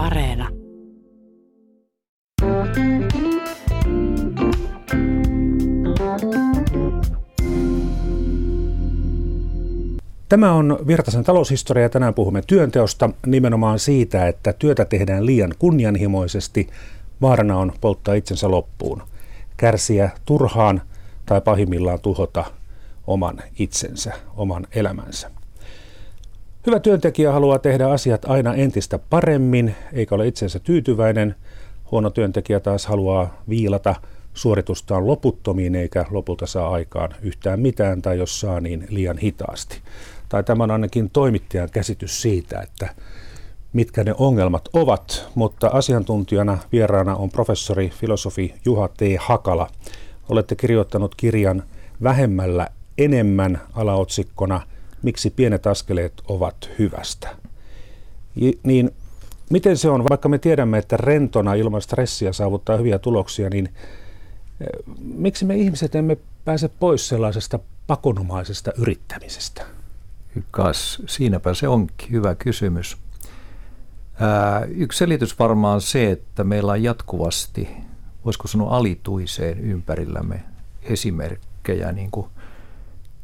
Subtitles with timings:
[0.00, 0.48] Areena.
[10.28, 16.68] Tämä on Virtasen taloushistoria ja tänään puhumme työnteosta nimenomaan siitä, että työtä tehdään liian kunnianhimoisesti.
[17.20, 19.02] Vaarana on polttaa itsensä loppuun,
[19.56, 20.82] kärsiä turhaan
[21.26, 22.44] tai pahimmillaan tuhota
[23.06, 25.39] oman itsensä, oman elämänsä.
[26.66, 31.34] Hyvä työntekijä haluaa tehdä asiat aina entistä paremmin, eikä ole itsensä tyytyväinen.
[31.90, 33.94] Huono työntekijä taas haluaa viilata
[34.34, 39.80] suoritustaan loputtomiin, eikä lopulta saa aikaan yhtään mitään, tai jos saa, niin liian hitaasti.
[40.28, 42.94] Tai tämä on ainakin toimittajan käsitys siitä, että
[43.72, 49.00] mitkä ne ongelmat ovat, mutta asiantuntijana vieraana on professori filosofi Juha T.
[49.18, 49.68] Hakala.
[50.28, 51.62] Olette kirjoittanut kirjan
[52.02, 52.68] Vähemmällä
[52.98, 54.60] enemmän alaotsikkona
[55.02, 57.36] Miksi pienet askeleet ovat hyvästä.
[58.62, 58.90] Niin
[59.50, 63.68] miten se on, vaikka me tiedämme, että rentona ilman stressiä saavuttaa hyviä tuloksia, niin
[64.60, 64.66] eh,
[65.00, 69.62] miksi me ihmiset emme pääse pois sellaisesta pakonomaisesta yrittämisestä?
[70.50, 72.96] Kas, siinäpä se onkin hyvä kysymys.
[74.20, 77.68] Ää, yksi selitys varmaan se, että meillä on jatkuvasti,
[78.24, 80.42] voisiko sanoa alituiseen ympärillämme
[80.82, 82.26] esimerkkejä niin kuin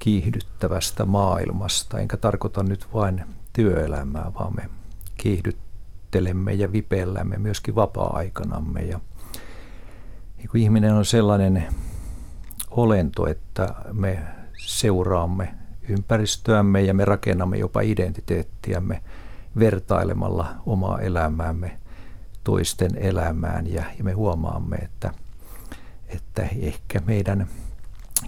[0.06, 1.98] kiihdyttävästä maailmasta.
[1.98, 4.70] Enkä tarkoita nyt vain työelämää, vaan me
[5.16, 8.80] kiihdyttelemme ja vipellämme myöskin vapaa-aikanamme.
[8.80, 9.00] Ja
[10.36, 11.66] niin kun ihminen on sellainen
[12.70, 14.18] olento, että me
[14.58, 15.54] seuraamme
[15.88, 19.02] ympäristöämme ja me rakennamme jopa identiteettiämme
[19.58, 21.78] vertailemalla omaa elämäämme
[22.44, 25.10] toisten elämään ja, ja me huomaamme, että,
[26.08, 27.46] että ehkä meidän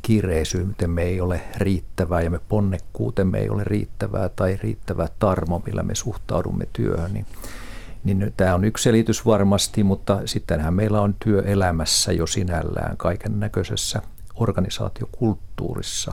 [0.03, 5.95] kiireisyytemme ei ole riittävää ja me ponnekkuutemme ei ole riittävää tai riittävää tarmo, millä me
[5.95, 7.27] suhtaudumme työhön, niin,
[8.05, 14.03] niin tämä on yksi selitys varmasti, mutta sittenhän meillä on työelämässä jo sinällään kaiken näköisessä
[14.35, 16.13] organisaatiokulttuurissa.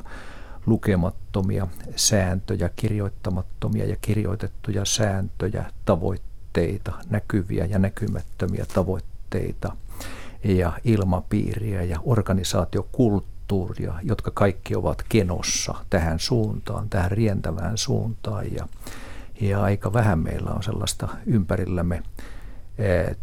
[0.66, 9.75] Lukemattomia sääntöjä, kirjoittamattomia ja kirjoitettuja sääntöjä, tavoitteita, näkyviä ja näkymättömiä tavoitteita
[10.44, 13.34] ja ilmapiiriä ja organisaatiokulttuuria,
[14.03, 18.53] jotka kaikki ovat kenossa tähän suuntaan, tähän rientävään suuntaan.
[18.53, 18.67] Ja,
[19.41, 22.03] ja aika vähän meillä on sellaista ympärillämme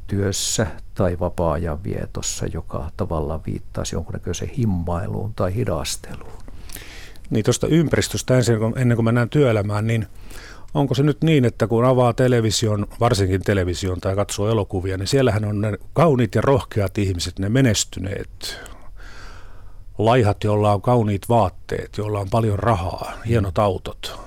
[0.06, 6.42] työssä tai vapaa-ajan vietossa, joka tavallaan viittaisi jonkunnäköiseen himmailuun tai hidasteluun.
[7.30, 10.06] Niin tuosta ympäristöstä ensin, ennen kuin mennään työelämään, niin
[10.74, 15.44] onko se nyt niin, että kun avaa television, varsinkin television tai katsoo elokuvia, niin siellähän
[15.44, 18.60] on ne kauniit ja rohkeat ihmiset, ne menestyneet
[20.04, 24.20] laihat, joilla on kauniit vaatteet, joilla on paljon rahaa, hienot autot.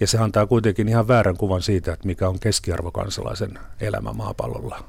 [0.00, 4.84] Ja se antaa kuitenkin ihan väärän kuvan siitä, että mikä on keskiarvokansalaisen elämä maapallolla.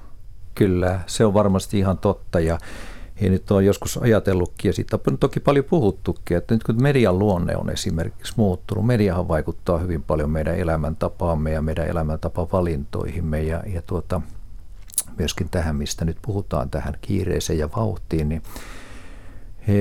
[0.55, 2.39] Kyllä, se on varmasti ihan totta.
[2.39, 2.57] Ja
[3.21, 7.19] ja nyt on joskus ajatellutkin, ja siitä on toki paljon puhuttukin, että nyt kun median
[7.19, 13.81] luonne on esimerkiksi muuttunut, mediahan vaikuttaa hyvin paljon meidän elämäntapaamme ja meidän elämäntapavalintoihimme ja, ja
[13.81, 14.21] tuota,
[15.17, 18.41] myöskin tähän, mistä nyt puhutaan, tähän kiireeseen ja vauhtiin, niin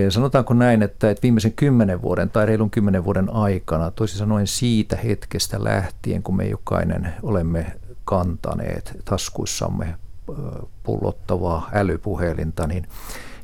[0.09, 4.97] Sanotaanko näin, että, että viimeisen kymmenen vuoden tai reilun kymmenen vuoden aikana, toisin sanoen siitä
[4.97, 7.67] hetkestä lähtien, kun me jokainen olemme
[8.05, 9.95] kantaneet taskuissamme
[10.83, 12.87] pullottavaa älypuhelinta, niin,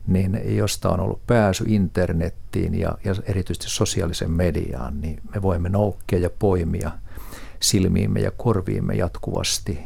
[0.06, 6.19] niin josta on ollut pääsy internettiin ja, ja erityisesti sosiaalisen mediaan, niin me voimme noukkia
[6.19, 6.91] ja poimia
[7.60, 9.78] silmiimme ja korviimme jatkuvasti,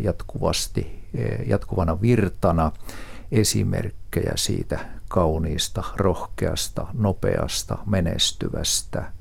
[0.00, 1.08] jatkuvasti
[1.46, 2.72] jatkuvana virtana
[3.32, 4.78] esimerkkejä siitä
[5.08, 9.12] kauniista, rohkeasta, nopeasta, menestyvästä,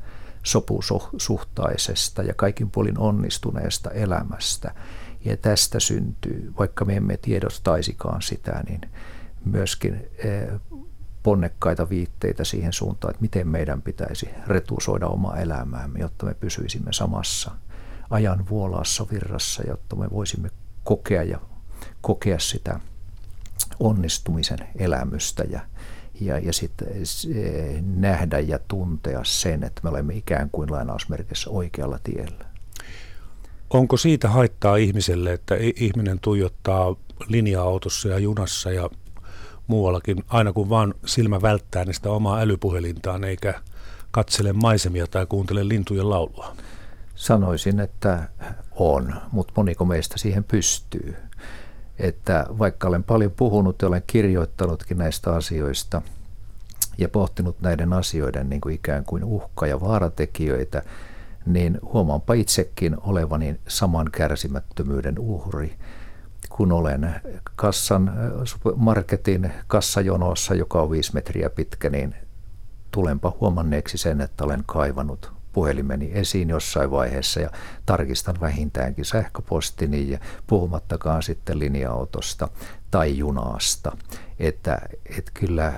[0.44, 4.74] sopusuhtaisesta ja kaikin puolin onnistuneesta elämästä–
[5.26, 8.82] ja tästä syntyy, vaikka me emme tiedostaisikaan sitä, niin
[9.46, 10.48] myöskin eh,
[11.24, 17.52] ponnekkaita viitteitä siihen suuntaan, että miten meidän pitäisi retusoida omaa elämäämme, jotta me pysyisimme samassa
[18.10, 20.50] ajan vuolaassa virrassa, jotta me voisimme
[20.84, 21.40] kokea ja
[22.02, 22.80] kokea sitä
[23.80, 25.60] onnistumisen elämystä ja,
[26.22, 26.88] ja, ja sitten
[27.36, 32.46] eh, nähdä ja tuntea sen, että me olemme ikään kuin lainausmerkissä oikealla tiellä.
[33.70, 36.96] Onko siitä haittaa ihmiselle, että ihminen tuijottaa
[37.28, 38.90] linja-autossa ja junassa ja
[39.68, 43.54] muuallakin, aina kun vaan silmä välttää niistä omaa älypuhelintaan, eikä
[44.12, 46.56] katsele maisemia tai kuuntele lintujen laulua?
[47.16, 48.30] Sanoisin, että
[48.72, 51.16] on, mutta moniko meistä siihen pystyy.
[52.00, 56.02] Että vaikka olen paljon puhunut ja olen kirjoittanutkin näistä asioista
[56.98, 60.84] ja pohtinut näiden asioiden niin kuin ikään kuin uhka- ja vaaratekijöitä,
[61.46, 65.76] niin huomaanpa itsekin olevani saman kärsimättömyyden uhri.
[66.50, 67.16] kun olen
[67.56, 68.14] kassan,
[68.76, 72.16] marketin kassajonossa, joka on viisi metriä pitkä, niin
[72.92, 77.50] tulenpa huomanneeksi sen, että olen kaivannut puhelimeni esiin jossain vaiheessa ja
[77.86, 82.48] tarkistan vähintäänkin sähköpostini ja puhumattakaan sitten linja-autosta
[82.92, 83.98] tai junasta.
[84.40, 84.78] Että,
[85.18, 85.74] että kyllä,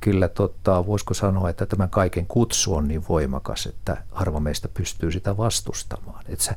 [0.00, 5.12] kyllä tota, voisiko sanoa, että tämän kaiken kutsu on niin voimakas, että harva meistä pystyy
[5.12, 6.24] sitä vastustamaan.
[6.28, 6.52] Että se,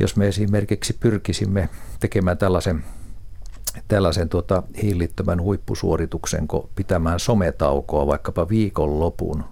[0.00, 1.68] jos me esimerkiksi pyrkisimme
[2.00, 2.84] tekemään tällaisen
[3.88, 9.44] tällaisen tuota hillittömän huippusuorituksen, kun pitämään sometaukoa vaikkapa viikonlopun,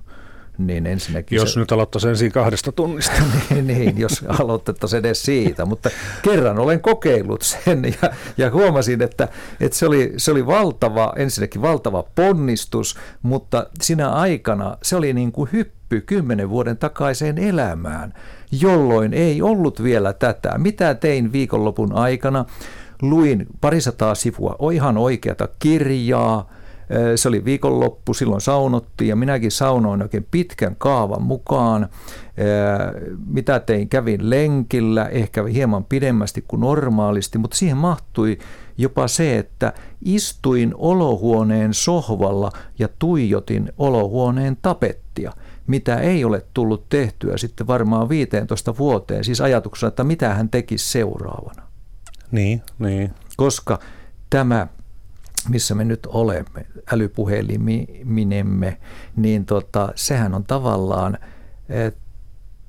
[0.67, 3.23] niin ensinnäkin jos se, nyt aloittaisi ensin kahdesta tunnista.
[3.51, 5.91] niin, niin, jos aloitettaisiin edes siitä, mutta
[6.23, 9.29] kerran olen kokeillut sen ja, ja huomasin, että,
[9.61, 15.33] että se, oli, se oli valtava, ensinnäkin valtava ponnistus, mutta sinä aikana se oli niin
[15.33, 18.15] kuin hyppy kymmenen vuoden takaiseen elämään,
[18.61, 20.59] jolloin ei ollut vielä tätä.
[20.59, 22.45] Mitä tein viikonlopun aikana?
[23.03, 26.51] Luin parisataa sivua ihan oikeata kirjaa,
[27.16, 31.88] se oli viikonloppu, silloin saunottiin ja minäkin saunoin oikein pitkän kaavan mukaan.
[33.26, 33.88] Mitä tein?
[33.88, 38.38] Kävin lenkillä, ehkä hieman pidemmästi kuin normaalisti, mutta siihen mahtui
[38.78, 39.72] jopa se, että
[40.04, 45.32] istuin olohuoneen sohvalla ja tuijotin olohuoneen tapettia
[45.66, 50.90] mitä ei ole tullut tehtyä sitten varmaan 15 vuoteen, siis ajatuksena, että mitä hän tekisi
[50.90, 51.62] seuraavana.
[52.31, 53.14] Niin, niin.
[53.37, 53.78] Koska
[54.31, 54.66] tämä
[55.48, 58.81] missä me nyt olemme, älypuheliminemme,
[59.16, 61.19] niin tota, sehän on tavallaan
[61.69, 61.92] eh,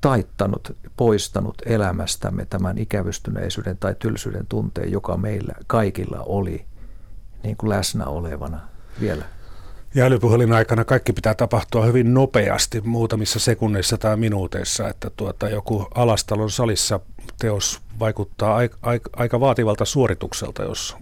[0.01, 6.65] taittanut, poistanut elämästämme tämän ikävystyneisyyden tai tylsyyden tunteen, joka meillä kaikilla oli
[7.43, 8.59] niin kuin läsnä olevana
[9.01, 9.25] vielä.
[9.95, 15.87] Ja älypuhelin aikana kaikki pitää tapahtua hyvin nopeasti, muutamissa sekunneissa tai minuuteissa, että tuota, joku
[15.95, 16.99] alastalon salissa
[17.39, 20.97] teos vaikuttaa aika, aika, aika vaativalta suoritukselta, jos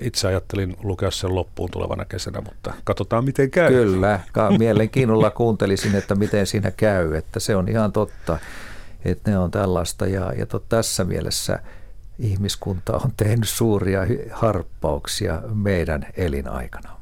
[0.00, 3.72] itse ajattelin lukea sen loppuun tulevana kesänä, mutta katsotaan miten käy.
[3.72, 4.20] Kyllä,
[4.58, 8.38] mielenkiinnolla kuuntelisin, että miten siinä käy, että se on ihan totta,
[9.04, 11.58] että ne on tällaista ja, ja tot, tässä mielessä
[12.18, 14.00] ihmiskunta on tehnyt suuria
[14.32, 16.97] harppauksia meidän elinaikana.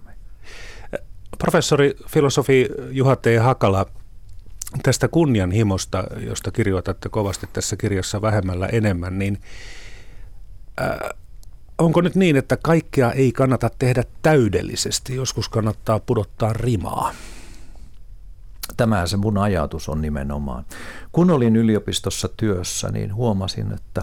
[1.38, 3.26] Professori filosofi Juha T.
[3.42, 3.86] Hakala,
[4.82, 9.40] tästä kunnianhimosta, josta kirjoitatte kovasti tässä kirjassa vähemmällä enemmän, niin
[10.80, 10.98] äh,
[11.78, 15.14] onko nyt niin, että kaikkea ei kannata tehdä täydellisesti?
[15.14, 17.12] Joskus kannattaa pudottaa rimaa.
[18.76, 20.64] Tämä se mun ajatus on nimenomaan.
[21.12, 24.02] Kun olin yliopistossa työssä, niin huomasin, että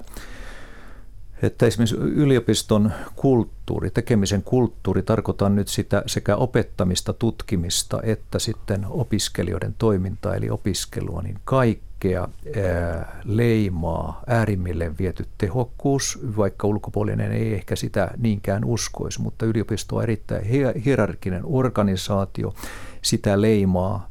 [1.44, 9.76] että esimerkiksi yliopiston kulttuuri, tekemisen kulttuuri, tarkoitan nyt sitä sekä opettamista, tutkimista että sitten opiskelijoiden
[9.78, 18.12] toimintaa eli opiskelua, niin kaikkea ää, leimaa äärimmille viety tehokkuus, vaikka ulkopuolinen ei ehkä sitä
[18.18, 20.46] niinkään uskoisi, mutta yliopisto on erittäin
[20.86, 22.54] hierarkinen organisaatio,
[23.02, 24.10] sitä leimaa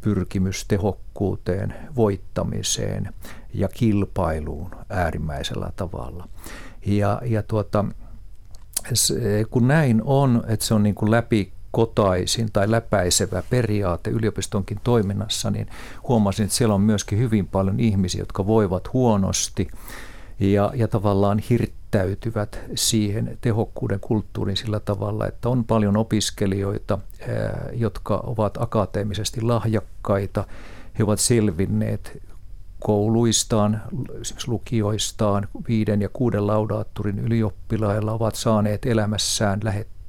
[0.00, 3.08] pyrkimys tehokkuuteen, voittamiseen
[3.54, 6.28] ja kilpailuun äärimmäisellä tavalla.
[6.86, 7.84] Ja, ja tuota,
[8.92, 14.80] se, kun näin on, että se on niin kuin läpi kotaisin tai läpäisevä periaate yliopistonkin
[14.84, 15.66] toiminnassa, niin
[16.08, 19.68] huomasin, että siellä on myöskin hyvin paljon ihmisiä, jotka voivat huonosti
[20.40, 26.98] ja, ja tavallaan hirttäytyvät siihen tehokkuuden kulttuuriin sillä tavalla, että on paljon opiskelijoita,
[27.72, 30.44] jotka ovat akateemisesti lahjakkaita.
[30.98, 32.22] He ovat selvinneet
[32.80, 33.82] kouluistaan,
[34.20, 39.60] esimerkiksi lukioistaan, viiden ja kuuden laudaatturin ylioppilailla ovat saaneet elämässään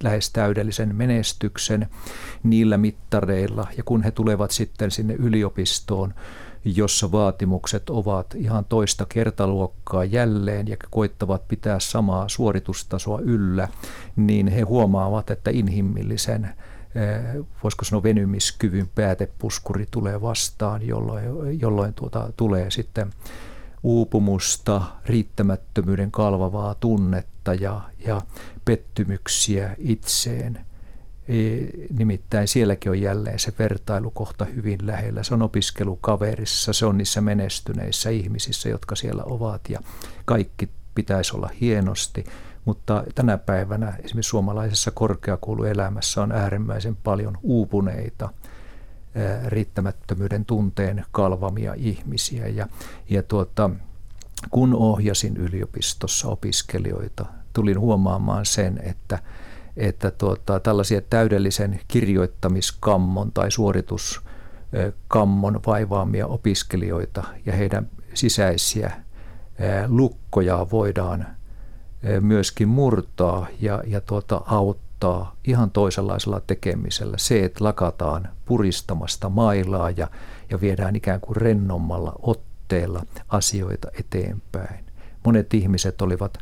[0.03, 1.87] lähes täydellisen menestyksen
[2.43, 3.67] niillä mittareilla.
[3.77, 6.13] Ja kun he tulevat sitten sinne yliopistoon,
[6.65, 13.67] jossa vaatimukset ovat ihan toista kertaluokkaa jälleen ja koittavat pitää samaa suoritustasoa yllä,
[14.15, 16.49] niin he huomaavat, että inhimillisen
[17.63, 23.13] voisiko sanoa venymiskyvyn päätepuskuri tulee vastaan, jolloin, jolloin tuota, tulee sitten
[23.83, 28.21] uupumusta, riittämättömyyden kalvavaa tunnetta ja, ja
[28.65, 30.59] pettymyksiä itseen–
[31.97, 35.23] Nimittäin sielläkin on jälleen se vertailukohta hyvin lähellä.
[35.23, 39.79] Se on opiskelukaverissa, se on niissä menestyneissä ihmisissä, jotka siellä ovat ja
[40.25, 42.23] kaikki pitäisi olla hienosti.
[42.69, 48.29] Mutta tänä päivänä esimerkiksi suomalaisessa korkeakouluelämässä on äärimmäisen paljon uupuneita,
[49.47, 52.47] riittämättömyyden tunteen kalvamia ihmisiä.
[52.47, 52.67] Ja,
[53.09, 53.69] ja tuota,
[54.49, 59.19] kun ohjasin yliopistossa opiskelijoita, tulin huomaamaan sen, että–
[59.77, 68.91] että tuota, tällaisia täydellisen kirjoittamiskammon tai suorituskammon vaivaamia opiskelijoita ja heidän sisäisiä
[69.87, 71.38] lukkoja voidaan
[72.19, 77.17] myöskin murtaa ja, ja tuota, auttaa ihan toisenlaisella tekemisellä.
[77.17, 80.07] Se, että lakataan puristamasta mailaa ja,
[80.49, 84.85] ja viedään ikään kuin rennommalla otteella asioita eteenpäin.
[85.25, 86.37] Monet ihmiset olivat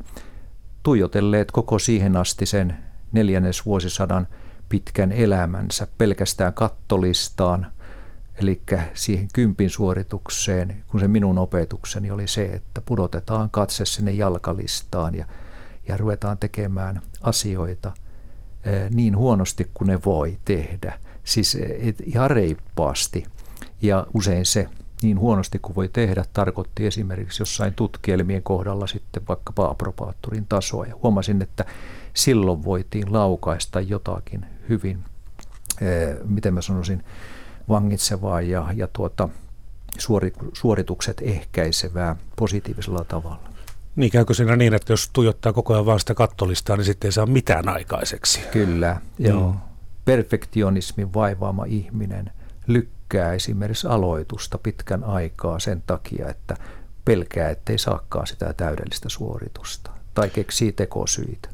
[0.83, 2.77] tuijotelleet koko siihen asti sen
[3.11, 4.27] neljännesvuosisadan
[4.69, 7.71] pitkän elämänsä pelkästään kattolistaan,
[8.35, 8.61] eli
[8.93, 15.25] siihen kympin suoritukseen, kun se minun opetukseni oli se, että pudotetaan katse sinne jalkalistaan ja,
[15.88, 17.91] ja ruvetaan tekemään asioita
[18.63, 21.00] eh, niin huonosti kuin ne voi tehdä.
[21.24, 23.25] Siis et, ihan reippaasti.
[23.82, 24.70] Ja usein se
[25.01, 30.86] niin huonosti kuin voi tehdä tarkoitti esimerkiksi jossain tutkielmien kohdalla sitten vaikkapa apropaattorin tasoa.
[30.86, 31.65] Ja huomasin, että
[32.13, 35.03] silloin voitiin laukaista jotakin hyvin,
[35.82, 37.03] eh, miten mä sanoisin,
[37.70, 39.29] vangitsevaa ja, ja tuota,
[39.98, 43.56] suori, suoritukset ehkäisevää positiivisella tavalla.
[43.98, 47.12] Niin käykö siinä niin, että jos tuijottaa koko ajan vain sitä kattolistaa, niin sitten ei
[47.12, 48.39] saa mitään aikaiseksi?
[48.51, 49.51] Kyllä, joo.
[49.51, 49.58] Mm.
[50.06, 52.32] Perfektionismin vaivaama ihminen
[52.68, 56.56] lykkää esimerkiksi aloitusta pitkän aikaa sen takia, että
[57.06, 61.50] pelkää, ettei saakaan sitä täydellistä suoritusta tai keksii tekosyitä.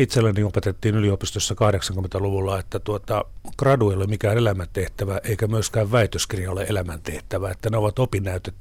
[0.00, 3.24] Itselleni opetettiin yliopistossa 80-luvulla, että tuota,
[3.58, 7.94] gradu ei ole mikään elämäntehtävä, eikä myöskään väitöskirja ole elämäntehtävä, että ne ovat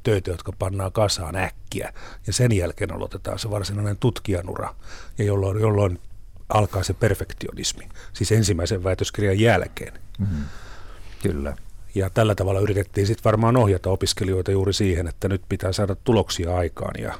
[0.04, 1.94] töitä, jotka pannaan kasaan äkkiä,
[2.28, 4.76] ja sen jälkeen aloitetaan se varsinainen tutkijanura,
[5.18, 6.00] ja jolloin, jolloin
[6.50, 9.94] alkaa se perfektionismi, siis ensimmäisen väitöskirjan jälkeen.
[10.18, 10.44] Mm,
[11.24, 11.56] kyllä.
[11.96, 16.58] Ja tällä tavalla yritettiin sitten varmaan ohjata opiskelijoita juuri siihen, että nyt pitää saada tuloksia
[16.58, 17.14] aikaan, ja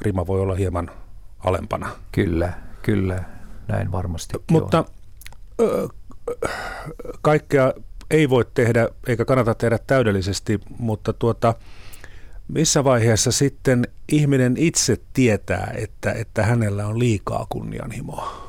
[0.00, 0.90] rima voi olla hieman
[1.38, 1.90] alempana.
[2.12, 2.52] Kyllä,
[2.82, 3.37] kyllä
[3.68, 4.84] näin varmasti Mutta
[5.58, 5.90] on.
[7.22, 7.72] kaikkea
[8.10, 11.54] ei voi tehdä eikä kannata tehdä täydellisesti, mutta tuota,
[12.48, 18.48] missä vaiheessa sitten ihminen itse tietää, että, että hänellä on liikaa kunnianhimoa?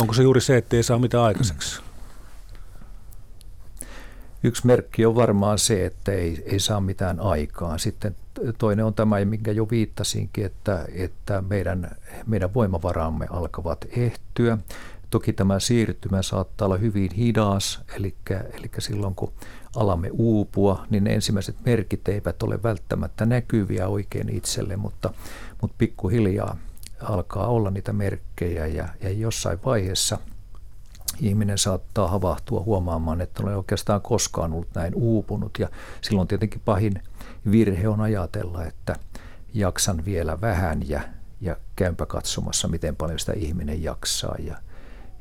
[0.00, 1.80] Onko se juuri se, että ei saa mitään aikaiseksi?
[4.42, 7.78] Yksi merkki on varmaan se, että ei, ei saa mitään aikaa.
[7.78, 8.16] Sitten
[8.58, 14.58] toinen on tämä, minkä jo viittasinkin, että, että meidän, meidän voimavaramme alkavat ehtyä.
[15.10, 19.32] Toki tämä siirtymä saattaa olla hyvin hidas, eli, eli silloin kun
[19.76, 25.14] alamme uupua, niin ensimmäiset merkit eivät ole välttämättä näkyviä oikein itselle, mutta,
[25.62, 26.56] mutta pikkuhiljaa
[27.00, 30.18] alkaa olla niitä merkkejä ja, ja jossain vaiheessa–
[31.20, 35.58] ihminen saattaa havahtua huomaamaan, että olen oikeastaan koskaan ollut näin uupunut.
[35.58, 35.68] Ja
[36.00, 37.02] silloin tietenkin pahin
[37.50, 38.96] virhe on ajatella, että
[39.54, 41.00] jaksan vielä vähän ja,
[41.40, 44.36] ja käympä katsomassa, miten paljon sitä ihminen jaksaa.
[44.38, 44.56] Ja,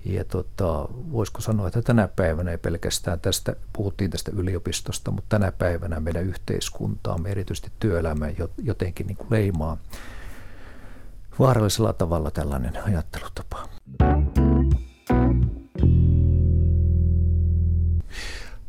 [0.06, 5.52] ja tota, voisiko sanoa, että tänä päivänä ei pelkästään tästä, puhuttiin tästä yliopistosta, mutta tänä
[5.52, 9.78] päivänä meidän yhteiskuntaamme, erityisesti työelämä jotenkin niin kuin leimaa
[11.40, 13.70] vaarallisella tavalla tällainen ajattelutapa.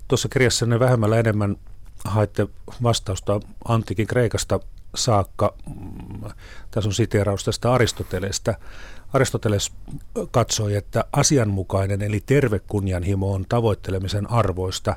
[0.08, 1.56] Tuossa kirjassanne vähemmällä enemmän
[2.04, 2.48] haitte
[2.82, 4.60] vastausta antiikin Kreikasta
[4.94, 5.54] saakka.
[6.70, 8.54] Tässä on siteeraus tästä Aristoteleesta.
[9.12, 9.72] Aristoteles
[10.30, 14.96] katsoi, että asianmukainen eli terve kunnianhimo on tavoittelemisen arvoista.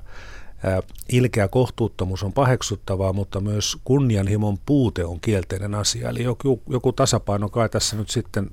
[1.10, 6.10] Ilkeä kohtuuttomuus on paheksuttavaa, mutta myös kunnianhimon puute on kielteinen asia.
[6.10, 8.52] Eli joku, joku tasapaino kai tässä nyt sitten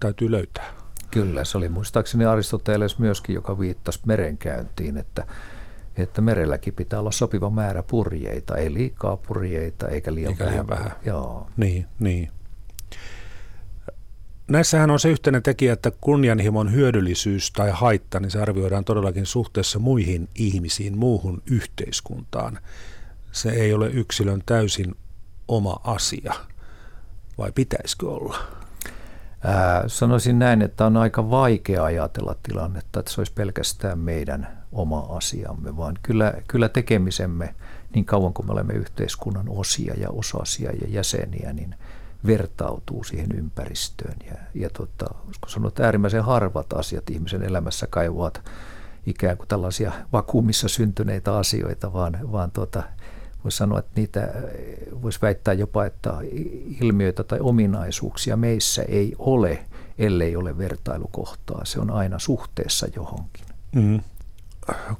[0.00, 0.72] täytyy löytää.
[1.10, 5.26] Kyllä, se oli muistaakseni Aristoteles myöskin, joka viittasi merenkäyntiin, että
[5.96, 10.68] että merelläkin pitää olla sopiva määrä purjeita, ei liikaa purjeita eikä liian eikä vähän.
[10.68, 10.92] vähän.
[11.04, 11.46] Joo.
[11.56, 12.30] Niin, niin.
[14.48, 19.78] Näissähän on se yhteinen tekijä, että kunnianhimon hyödyllisyys tai haitta, niin se arvioidaan todellakin suhteessa
[19.78, 22.58] muihin ihmisiin, muuhun yhteiskuntaan.
[23.32, 24.94] Se ei ole yksilön täysin
[25.48, 26.34] oma asia,
[27.38, 28.63] vai pitäisikö olla?
[29.44, 35.06] Ää, sanoisin näin, että on aika vaikea ajatella tilannetta, että se olisi pelkästään meidän oma
[35.08, 37.54] asiamme, vaan kyllä, kyllä tekemisemme
[37.94, 41.74] niin kauan kuin me olemme yhteiskunnan osia ja osasia ja jäseniä, niin
[42.26, 44.16] vertautuu siihen ympäristöön.
[44.26, 45.06] Ja, ja tota,
[45.46, 48.42] sanoa, että äärimmäisen harvat asiat ihmisen elämässä kaivavat
[49.06, 52.82] ikään kuin tällaisia vakuumissa syntyneitä asioita, vaan, vaan tota,
[53.44, 54.32] voisi sanoa, että niitä
[55.02, 56.14] voisi väittää jopa, että
[56.80, 59.66] ilmiöitä tai ominaisuuksia meissä ei ole,
[59.98, 61.64] ellei ole vertailukohtaa.
[61.64, 63.46] Se on aina suhteessa johonkin.
[63.74, 64.00] Mm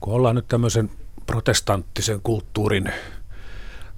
[0.00, 0.90] kun ollaan nyt tämmöisen
[1.26, 2.92] protestanttisen kulttuurin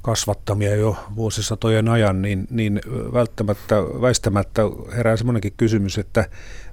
[0.03, 2.81] kasvattamia jo vuosisatojen ajan, niin, niin
[3.13, 4.63] välttämättä, väistämättä
[4.97, 6.29] herää semmoinenkin kysymys, että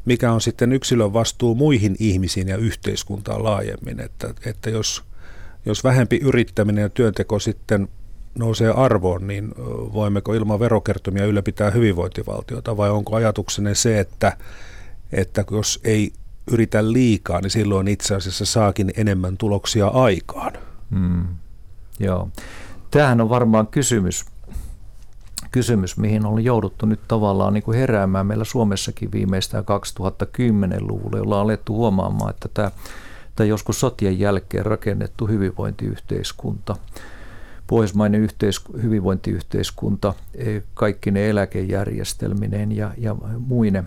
[0.05, 5.03] mikä on sitten yksilön vastuu muihin ihmisiin ja yhteiskuntaan laajemmin, että, että jos,
[5.65, 7.87] jos vähempi yrittäminen ja työnteko sitten
[8.39, 9.53] nousee arvoon, niin
[9.93, 14.37] voimmeko ilman verokertomia ylläpitää hyvinvointivaltiota vai onko ajatuksenne se, että,
[15.11, 16.13] että jos ei
[16.51, 20.53] yritä liikaa, niin silloin itse asiassa saakin enemmän tuloksia aikaan?
[20.95, 21.25] Hmm.
[21.99, 22.29] Joo.
[22.91, 24.25] Tämähän on varmaan kysymys,
[25.51, 31.41] kysymys, mihin on jouduttu nyt tavallaan niin kuin heräämään meillä Suomessakin viimeistään 2010-luvulla, jolla on
[31.41, 32.71] alettu huomaamaan, että tämä,
[33.35, 36.75] tämä joskus sotien jälkeen rakennettu hyvinvointiyhteiskunta,
[37.67, 43.83] pohjoismainen yhteis, hyvinvointiyhteiskunta, e, kaikki ne eläkejärjestelminen ja, ja muine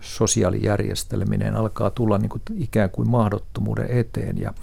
[0.00, 4.38] sosiaalijärjestelminen alkaa tulla niin kuin ikään kuin mahdottomuuden eteen.
[4.38, 4.54] Ja,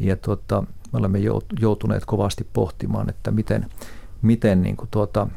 [0.00, 1.18] ja tuota, me olemme
[1.60, 3.66] joutuneet kovasti pohtimaan, että miten,
[4.22, 5.28] miten, niin kuin tuota,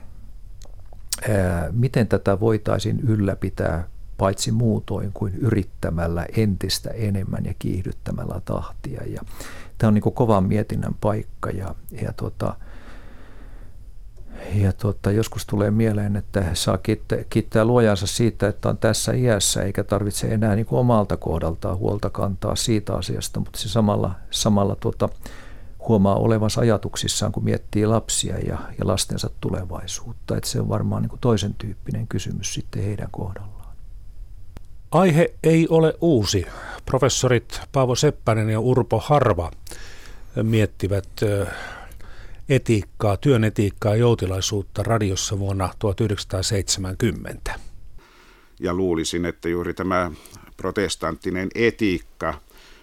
[1.29, 3.88] ää, miten tätä voitaisiin ylläpitää
[4.19, 9.01] paitsi muutoin kuin yrittämällä entistä enemmän ja kiihdyttämällä tahtia.
[9.05, 9.21] Ja
[9.77, 12.55] tämä on niin kovan mietinnän paikka ja, ja tuota,
[14.53, 19.63] ja tuota, joskus tulee mieleen, että saa kiittää, kiittää luojansa siitä, että on tässä iässä,
[19.63, 25.09] eikä tarvitse enää niin omalta kohdaltaan huolta kantaa siitä asiasta, mutta se samalla, samalla tuota,
[25.88, 30.38] huomaa olevansa ajatuksissaan, kun miettii lapsia ja, ja lastensa tulevaisuutta.
[30.38, 33.58] Että se on varmaan niin toisen tyyppinen kysymys sitten heidän kohdallaan.
[34.91, 36.46] Aihe ei ole uusi.
[36.86, 39.51] Professorit Paavo Seppänen ja Urpo Harva
[40.43, 41.10] miettivät
[42.50, 47.60] etiikkaa, työn etiikkaa ja joutilaisuutta radiossa vuonna 1970.
[48.60, 50.12] Ja luulisin, että juuri tämä
[50.58, 52.34] protestanttinen etiikka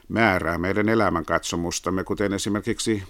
[0.08, 3.02] määrää meidän elämänkatsomustamme, kuten esimerkiksi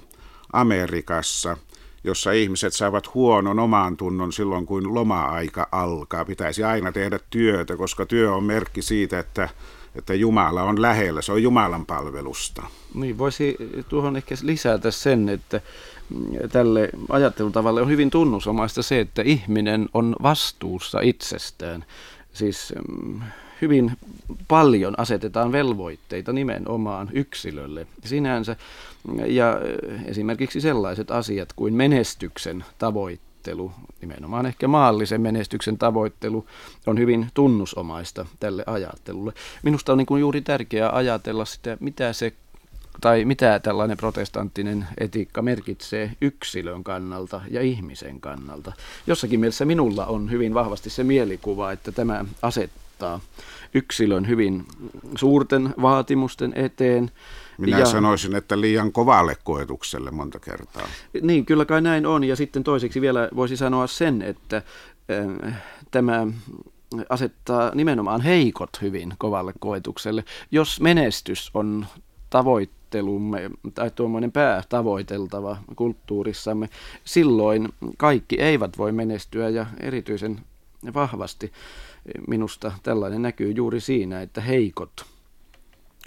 [0.52, 1.56] Amerikassa,
[2.06, 6.24] jossa ihmiset saavat huonon omaan tunnon silloin, kun loma-aika alkaa.
[6.24, 9.48] Pitäisi aina tehdä työtä, koska työ on merkki siitä, että,
[9.94, 11.22] että Jumala on lähellä.
[11.22, 12.62] Se on Jumalan palvelusta.
[12.94, 13.56] Niin, voisi
[13.88, 15.60] tuohon ehkä lisätä sen, että
[16.52, 21.84] tälle ajattelutavalle on hyvin tunnusomaista se, että ihminen on vastuussa itsestään.
[22.32, 23.20] Siis mm,
[23.62, 23.92] hyvin
[24.48, 28.56] paljon asetetaan velvoitteita nimenomaan yksilölle sinänsä.
[29.26, 29.60] Ja
[30.04, 36.46] esimerkiksi sellaiset asiat kuin menestyksen tavoittelu, nimenomaan ehkä maallisen menestyksen tavoittelu,
[36.86, 39.32] on hyvin tunnusomaista tälle ajattelulle.
[39.62, 42.32] Minusta on niin kuin juuri tärkeää ajatella sitä, mitä se
[43.00, 48.72] tai mitä tällainen protestanttinen etiikka merkitsee yksilön kannalta ja ihmisen kannalta.
[49.06, 53.20] Jossakin mielessä minulla on hyvin vahvasti se mielikuva, että tämä asettaa
[53.74, 54.64] yksilön hyvin
[55.18, 57.10] suurten vaatimusten eteen.
[57.58, 60.88] Minä ja, sanoisin, että liian kovalle koetukselle monta kertaa.
[61.22, 62.24] Niin, kyllä kai näin on.
[62.24, 64.62] Ja sitten toiseksi vielä voisi sanoa sen, että
[65.46, 66.26] äh, tämä
[67.08, 70.24] asettaa nimenomaan heikot hyvin kovalle koetukselle.
[70.50, 71.86] Jos menestys on
[72.30, 76.68] tavoittelumme tai tuommoinen päätavoiteltava kulttuurissamme,
[77.04, 80.40] silloin kaikki eivät voi menestyä ja erityisen
[80.94, 81.52] vahvasti
[82.28, 85.06] minusta tällainen näkyy juuri siinä, että heikot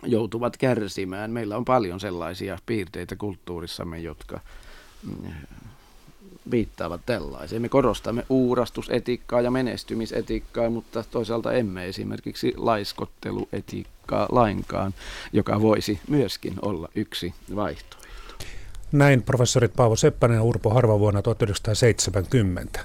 [0.03, 1.31] joutuvat kärsimään.
[1.31, 4.39] Meillä on paljon sellaisia piirteitä kulttuurissamme, jotka
[5.03, 5.31] mm,
[6.51, 7.61] viittaavat tällaiseen.
[7.61, 14.93] Me korostamme uurastusetiikkaa ja menestymisetiikkaa, mutta toisaalta emme esimerkiksi laiskotteluetiikkaa lainkaan,
[15.33, 18.09] joka voisi myöskin olla yksi vaihtoehto.
[18.91, 22.79] Näin professorit Paavo Seppänen ja Urpo Harva vuonna 1970.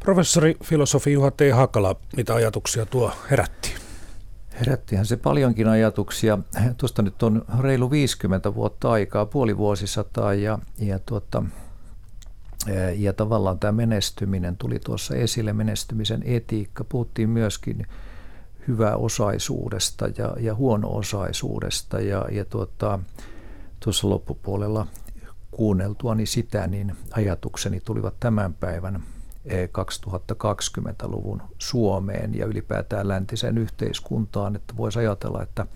[0.00, 1.40] Professori filosofi Juha T.
[1.52, 3.79] Hakala, mitä ajatuksia tuo herätti?
[4.60, 6.38] Herättihän se paljonkin ajatuksia.
[6.76, 11.42] Tuosta nyt on reilu 50 vuotta aikaa, puoli vuosisataa ja, ja, tuota,
[12.96, 16.84] ja tavallaan tämä menestyminen tuli tuossa esille, menestymisen etiikka.
[16.84, 17.86] Puhuttiin myöskin
[18.68, 22.98] hyväosaisuudesta ja, ja huono-osaisuudesta ja, ja tuota,
[23.84, 24.86] tuossa loppupuolella
[25.50, 29.02] kuunneltuani sitä, niin ajatukseni tulivat tämän päivän
[29.48, 35.66] 2020-luvun Suomeen ja ylipäätään läntiseen yhteiskuntaan, että voisi ajatella, että,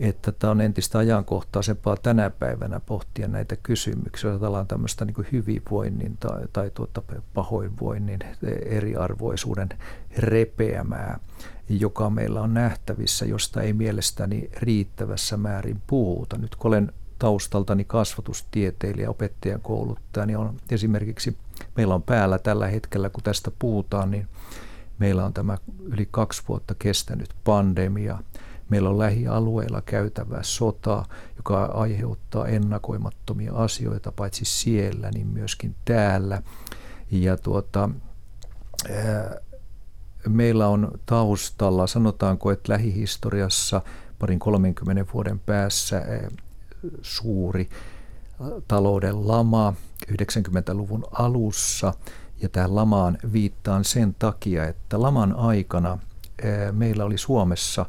[0.00, 4.30] että tämä on entistä ajankohtaisempaa tänä päivänä pohtia näitä kysymyksiä.
[4.30, 7.02] Ajatellaan tämmöistä niin hyvinvoinnin tai, tai tuota
[7.34, 8.20] pahoinvoinnin
[8.66, 9.68] eriarvoisuuden
[10.16, 11.18] repeämää,
[11.68, 16.38] joka meillä on nähtävissä, josta ei mielestäni riittävässä määrin puhuta.
[16.38, 21.36] Nyt kun olen taustaltani kasvatustieteilijä, opettajan kouluttaja, niin on esimerkiksi
[21.76, 24.26] meillä on päällä tällä hetkellä, kun tästä puhutaan, niin
[24.98, 28.18] meillä on tämä yli kaksi vuotta kestänyt pandemia.
[28.68, 31.04] Meillä on lähialueilla käytävä sota,
[31.36, 36.42] joka aiheuttaa ennakoimattomia asioita paitsi siellä, niin myöskin täällä.
[37.10, 37.90] Ja tuota,
[40.28, 43.82] meillä on taustalla, sanotaanko, että lähihistoriassa
[44.18, 46.30] parin 30 vuoden päässä ää,
[47.02, 47.68] suuri
[48.68, 49.74] talouden lama
[50.12, 51.94] 90-luvun alussa.
[52.42, 55.98] Ja tähän lamaan viittaan sen takia, että laman aikana
[56.72, 57.86] meillä oli Suomessa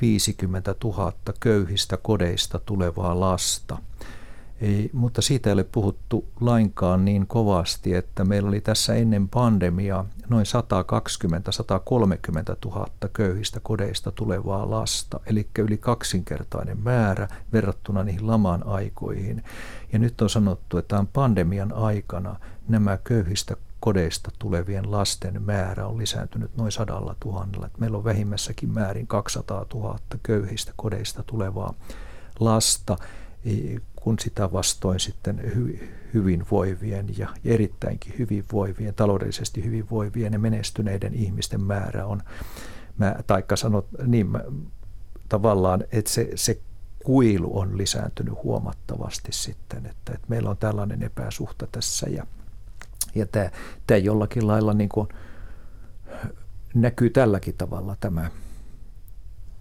[0.00, 3.78] 50 000 köyhistä kodeista tulevaa lasta–
[4.64, 10.06] ei, mutta siitä ei ole puhuttu lainkaan niin kovasti, että meillä oli tässä ennen pandemiaa
[10.28, 10.50] noin 120-130
[12.64, 19.44] 000 köyhistä kodeista tulevaa lasta, eli yli kaksinkertainen määrä verrattuna niihin laman aikoihin.
[19.92, 22.36] Ja nyt on sanottu, että tämän pandemian aikana
[22.68, 27.68] nämä köyhistä kodeista tulevien lasten määrä on lisääntynyt noin sadalla tuhannella.
[27.78, 31.74] Meillä on vähimmässäkin määrin 200 000 köyhistä kodeista tulevaa
[32.40, 32.96] lasta
[34.04, 42.06] kun sitä vastoin sitten hy, hyvinvoivien ja erittäinkin hyvinvoivien, taloudellisesti hyvinvoivien ja menestyneiden ihmisten määrä
[42.06, 42.22] on,
[42.98, 44.40] mä, taikka sanot niin, mä,
[45.28, 46.60] tavallaan, että se, se
[47.04, 52.26] kuilu on lisääntynyt huomattavasti sitten, että, että meillä on tällainen epäsuhta tässä ja,
[53.14, 53.50] ja tämä,
[53.86, 55.08] tämä jollakin lailla niin kuin
[56.74, 58.30] näkyy tälläkin tavalla tämä,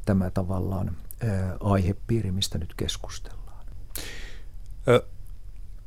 [0.05, 0.95] tämä tavallaan
[1.59, 3.32] aihepiiri, mistä nyt keskustellaan.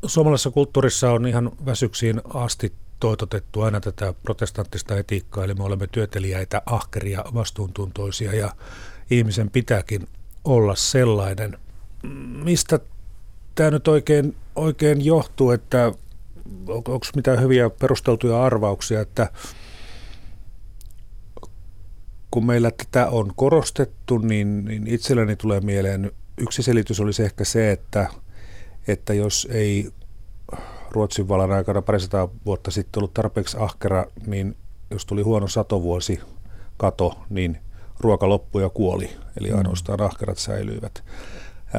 [0.07, 6.63] Suomalaisessa kulttuurissa on ihan väsyksiin asti toitotettu aina tätä protestanttista etiikkaa, eli me olemme työtelijäitä,
[6.67, 8.51] ahkeria, vastuuntuntoisia ja
[9.11, 10.09] ihmisen pitääkin
[10.45, 11.59] olla sellainen.
[12.45, 12.81] Mistä
[13.55, 15.93] tämä nyt oikein, oikein johtuu, että
[16.69, 19.31] onko mitään hyviä perusteltuja arvauksia, että
[22.31, 27.73] kun meillä tätä on korostettu, niin, niin itselleni tulee mieleen yksi selitys olisi ehkä se,
[27.73, 28.09] että–
[28.89, 29.91] että jos ei
[30.91, 34.57] Ruotsin vallan aikana parisataa vuotta sitten ollut tarpeeksi ahkera, niin
[34.91, 36.21] jos tuli huono satovuosi,
[36.77, 37.59] kato, niin
[38.01, 39.59] ruoka loppui ja kuoli, eli mm.
[39.59, 41.05] ainoastaan ahkerat säilyivät.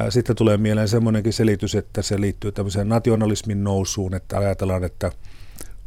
[0.08, 5.12] Sitten tulee mieleen semmoinenkin selitys, että se liittyy tämmöiseen nationalismin nousuun, että ajatellaan, että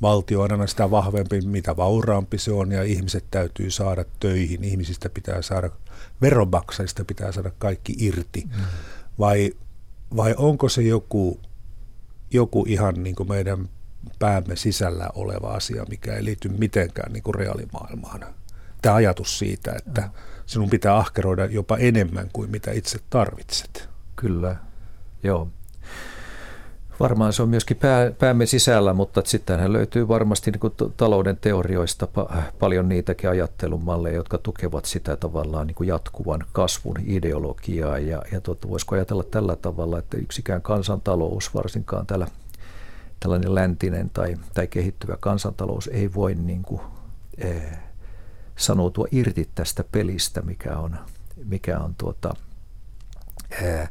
[0.01, 5.09] valtio on aina sitä vahvempi, mitä vauraampi se on, ja ihmiset täytyy saada töihin, ihmisistä
[5.09, 5.69] pitää saada,
[6.21, 8.43] veronmaksajista pitää saada kaikki irti.
[8.45, 8.61] Mm.
[9.19, 9.51] Vai
[10.15, 11.39] vai onko se joku,
[12.31, 13.69] joku ihan niin kuin meidän
[14.19, 18.25] päämme sisällä oleva asia, mikä ei liity mitenkään niin kuin reaalimaailmaan?
[18.81, 20.09] Tämä ajatus siitä, että
[20.45, 23.89] sinun pitää ahkeroida jopa enemmän kuin mitä itse tarvitset.
[24.15, 24.55] Kyllä,
[25.23, 25.47] joo.
[27.01, 32.07] Varmaan se on myöskin pää, päämme sisällä, mutta sittenhän löytyy varmasti niin kuin talouden teorioista
[32.17, 37.97] pa- paljon niitäkin ajattelumalleja, jotka tukevat sitä tavallaan niin kuin jatkuvan kasvun ideologiaa.
[37.97, 42.27] Ja, ja tuota, voisiko ajatella tällä tavalla, että yksikään kansantalous, varsinkaan tällä,
[43.19, 46.81] tällainen läntinen tai, tai kehittyvä kansantalous, ei voi niin kuin,
[47.37, 47.79] eh,
[48.55, 50.97] sanoutua irti tästä pelistä, mikä on,
[51.45, 52.33] mikä on tuota,
[53.61, 53.89] eh,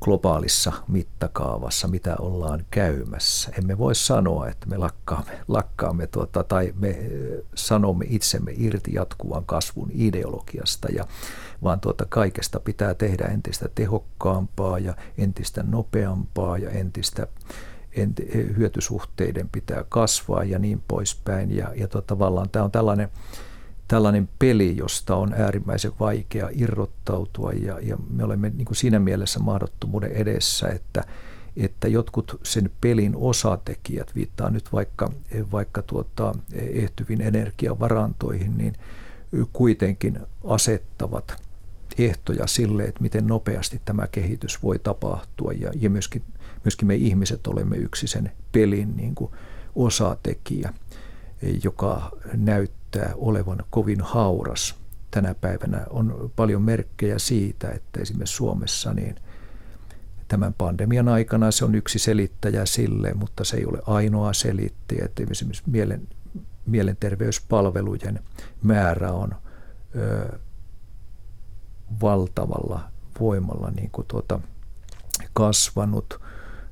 [0.00, 3.50] globaalissa mittakaavassa, mitä ollaan käymässä.
[3.58, 6.98] Emme voi sanoa, että me lakkaamme, lakkaamme tuota, tai me
[7.54, 11.04] sanomme itsemme irti jatkuvan kasvun ideologiasta, ja,
[11.62, 17.26] vaan tuota, kaikesta pitää tehdä entistä tehokkaampaa ja entistä nopeampaa ja entistä
[17.96, 21.56] enti, hyötysuhteiden pitää kasvaa ja niin poispäin.
[21.56, 23.08] Ja, ja tuota, tavallaan tämä on tällainen
[23.88, 29.40] tällainen peli, josta on äärimmäisen vaikea irrottautua ja, ja me olemme niin kuin siinä mielessä
[29.40, 31.04] mahdottomuuden edessä, että,
[31.56, 35.12] että jotkut sen pelin osatekijät, viittaa nyt vaikka,
[35.52, 38.74] vaikka tuota, ehtyviin energiavarantoihin, niin
[39.52, 41.42] kuitenkin asettavat
[41.98, 45.52] ehtoja sille, että miten nopeasti tämä kehitys voi tapahtua.
[45.52, 46.22] Ja, ja myöskin,
[46.64, 49.30] myöskin me ihmiset olemme yksi sen pelin niin kuin
[49.74, 50.74] osatekijä,
[51.64, 54.74] joka näyttää näyttää olevan kovin hauras
[55.10, 55.86] tänä päivänä.
[55.90, 59.16] On paljon merkkejä siitä, että esimerkiksi Suomessa niin
[60.28, 65.04] tämän pandemian aikana se on yksi selittäjä sille, mutta se ei ole ainoa selittäjä.
[65.04, 66.08] Että esimerkiksi mielen,
[66.66, 68.20] mielenterveyspalvelujen
[68.62, 69.34] määrä on
[69.96, 70.38] ö,
[72.02, 72.80] valtavalla
[73.20, 74.40] voimalla niin kuin tuota,
[75.32, 76.20] kasvanut.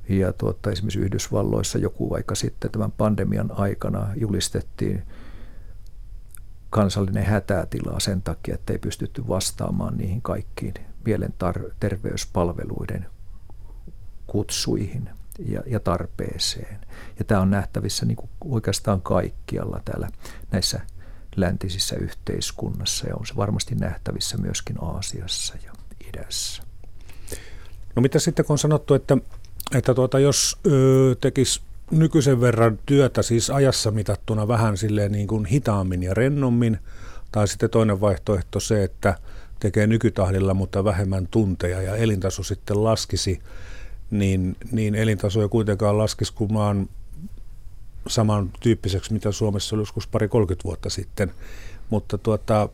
[0.09, 5.03] Ja tuota, esimerkiksi Yhdysvalloissa joku vaikka sitten tämän pandemian aikana julistettiin
[6.75, 10.73] kansallinen hätätila sen takia, että ei pystytty vastaamaan niihin kaikkiin
[11.05, 13.05] mielenterveyspalveluiden
[14.27, 15.09] kutsuihin
[15.39, 16.79] ja, ja tarpeeseen.
[17.19, 20.09] Ja tämä on nähtävissä niin kuin oikeastaan kaikkialla täällä
[20.51, 20.79] näissä
[21.35, 25.73] läntisissä yhteiskunnassa ja on se varmasti nähtävissä myöskin Aasiassa ja
[26.07, 26.63] idässä.
[27.95, 29.17] No mitä sitten kun on sanottu, että,
[29.75, 35.45] että tuota, jos ö, tekisi nykyisen verran työtä siis ajassa mitattuna vähän silleen niin kuin
[35.45, 36.79] hitaammin ja rennommin,
[37.31, 39.17] tai sitten toinen vaihtoehto se, että
[39.59, 43.39] tekee nykytahdilla, mutta vähemmän tunteja ja elintaso sitten laskisi,
[44.11, 46.89] niin, niin elintaso ei kuitenkaan laskisi, kun maan
[48.07, 51.31] samantyyppiseksi, mitä Suomessa oli joskus pari 30 vuotta sitten.
[51.89, 52.69] Mutta tuota,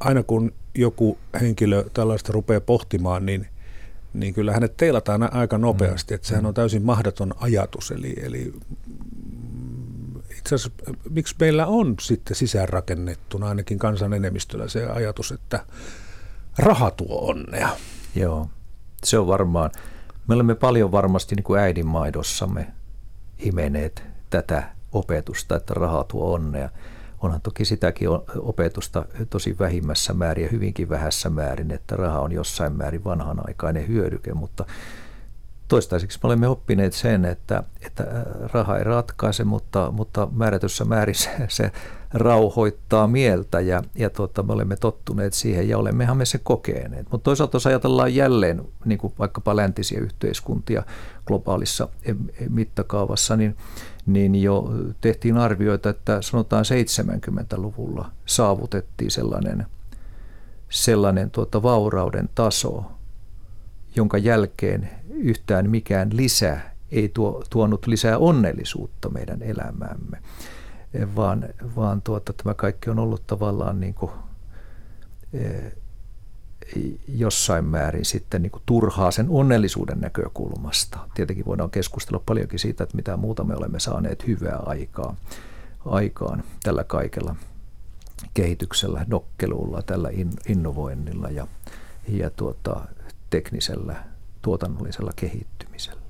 [0.00, 3.46] aina kun joku henkilö tällaista rupeaa pohtimaan, niin,
[4.14, 7.90] niin kyllä hänet teilataan aika nopeasti, että sehän on täysin mahdoton ajatus.
[7.90, 8.52] Eli, eli
[10.38, 10.70] itse asiassa,
[11.10, 15.64] miksi meillä on sitten sisäänrakennettuna ainakin kansan enemmistöllä se ajatus, että
[16.58, 17.68] raha tuo onnea?
[18.14, 18.48] Joo,
[19.04, 19.70] se on varmaan.
[20.28, 22.66] Me olemme paljon varmasti niin kuin äidinmaidossamme
[23.38, 26.68] imeneet tätä opetusta, että raha tuo onnea.
[27.20, 32.72] Onhan toki sitäkin opetusta tosi vähimmässä määrin ja hyvinkin vähässä määrin, että raha on jossain
[32.72, 34.64] määrin vanhanaikainen hyödyke, mutta
[35.68, 38.04] toistaiseksi me olemme oppineet sen, että, että
[38.52, 41.72] raha ei ratkaise, mutta, mutta määrätyssä määrin se, se
[42.14, 47.06] rauhoittaa mieltä ja, ja tuota, me olemme tottuneet siihen ja olemmehan me se kokeneet.
[47.10, 50.82] Mutta toisaalta jos ajatellaan jälleen niin kuin vaikkapa läntisiä yhteiskuntia
[51.26, 51.88] globaalissa
[52.48, 53.56] mittakaavassa, niin,
[54.12, 54.70] niin jo
[55.00, 59.66] tehtiin arvioita, että sanotaan 70-luvulla saavutettiin sellainen,
[60.68, 62.84] sellainen tuota vaurauden taso,
[63.96, 70.18] jonka jälkeen yhtään mikään lisää ei tuo, tuonut lisää onnellisuutta meidän elämäämme,
[71.16, 71.44] vaan,
[71.76, 74.12] vaan tuota, tämä kaikki on ollut tavallaan niin kuin,
[75.32, 75.72] e,
[77.08, 80.98] jossain määrin sitten niin kuin turhaa sen onnellisuuden näkökulmasta.
[81.14, 85.16] Tietenkin voidaan keskustella paljonkin siitä, että mitä muuta me olemme saaneet hyvää aikaa,
[85.84, 87.36] aikaan tällä kaikella
[88.34, 90.10] kehityksellä, nokkelulla, tällä
[90.48, 91.46] innovoinnilla ja,
[92.08, 92.80] ja tuota,
[93.30, 94.04] teknisellä
[94.42, 96.00] tuotannollisella kehittymisellä.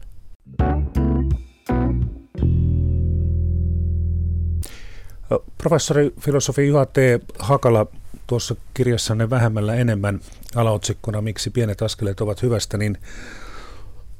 [5.59, 6.96] Professori filosofi Juha T.
[7.38, 7.87] Hakala
[8.31, 10.21] tuossa kirjassanne vähemmällä enemmän
[10.55, 12.99] alaotsikkona Miksi pienet askeleet ovat hyvästä, niin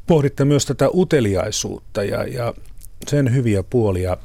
[0.07, 2.55] pohditte myös tätä uteliaisuutta ja, ja
[3.09, 4.17] sen hyviä puolia.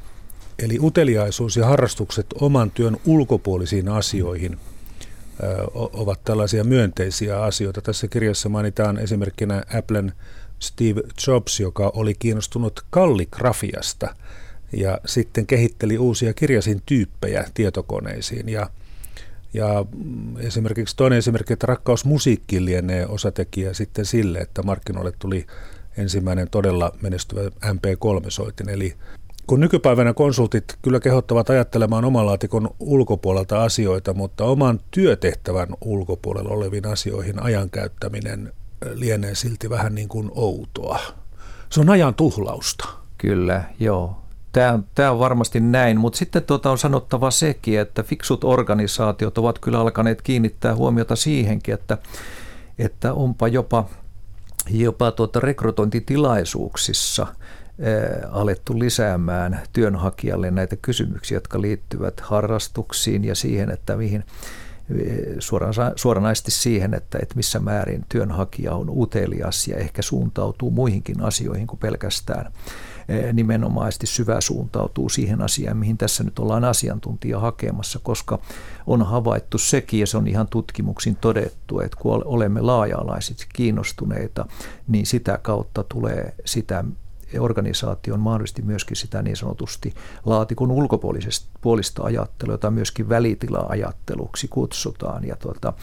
[0.60, 4.58] Eli uteliaisuus ja harrastukset oman työn ulkopuolisiin asioihin–
[5.74, 7.82] ovat tällaisia myönteisiä asioita.
[7.82, 10.14] Tässä kirjassa mainitaan esimerkkinä Applen
[10.60, 14.16] Steve Jobs, joka oli kiinnostunut kalligrafiasta
[14.72, 18.50] ja sitten kehitteli uusia kirjasin tyyppejä tietokoneisiin.
[18.50, 18.70] Ja,
[19.56, 19.86] ja
[20.40, 25.46] esimerkiksi toinen esimerkki, että rakkaus musiikkiin lienee osatekijä sitten sille, että markkinoille tuli
[25.98, 28.96] ensimmäinen todella menestyvä MP3-soitin, eli
[29.48, 36.88] kun nykypäivänä konsultit kyllä kehottavat ajattelemaan oman laatikon ulkopuolelta asioita, mutta oman työtehtävän ulkopuolella oleviin
[36.88, 38.54] asioihin ajan käyttäminen
[38.94, 41.00] lienee silti vähän niin kuin outoa.
[41.70, 42.90] Se on ajan tuhlausta.
[43.18, 44.25] Kyllä, joo.
[44.56, 49.38] Tämä on, tämä on varmasti näin, mutta sitten tuota on sanottava sekin, että fiksut organisaatiot
[49.38, 51.98] ovat kyllä alkaneet kiinnittää huomiota siihenkin, että,
[52.80, 53.90] että onpa jopa,
[54.70, 57.28] jopa tuota rekrytointitilaisuuksissa–
[58.32, 64.24] alettu lisäämään työnhakijalle näitä kysymyksiä, jotka liittyvät harrastuksiin ja siihen, että mihin
[65.96, 71.80] suoranaisesti siihen, että, että missä määrin työnhakija on utelias ja ehkä suuntautuu muihinkin asioihin kuin
[71.80, 72.52] pelkästään
[73.34, 78.40] nimenomaisesti syvä suuntautuu siihen asiaan, mihin tässä nyt ollaan asiantuntija hakemassa, koska
[78.88, 84.46] on havaittu sekin, ja se on ihan tutkimuksin todettu, että kun olemme laaja-alaisesti kiinnostuneita,
[84.88, 86.84] niin sitä kautta tulee sitä
[87.40, 89.94] organisaation mahdollisesti myöskin sitä niin sanotusti
[90.26, 95.28] laatikon ulkopuolista ajattelua, jota myöskin välitila-ajatteluksi kutsutaan.
[95.28, 95.74] Ja tuota,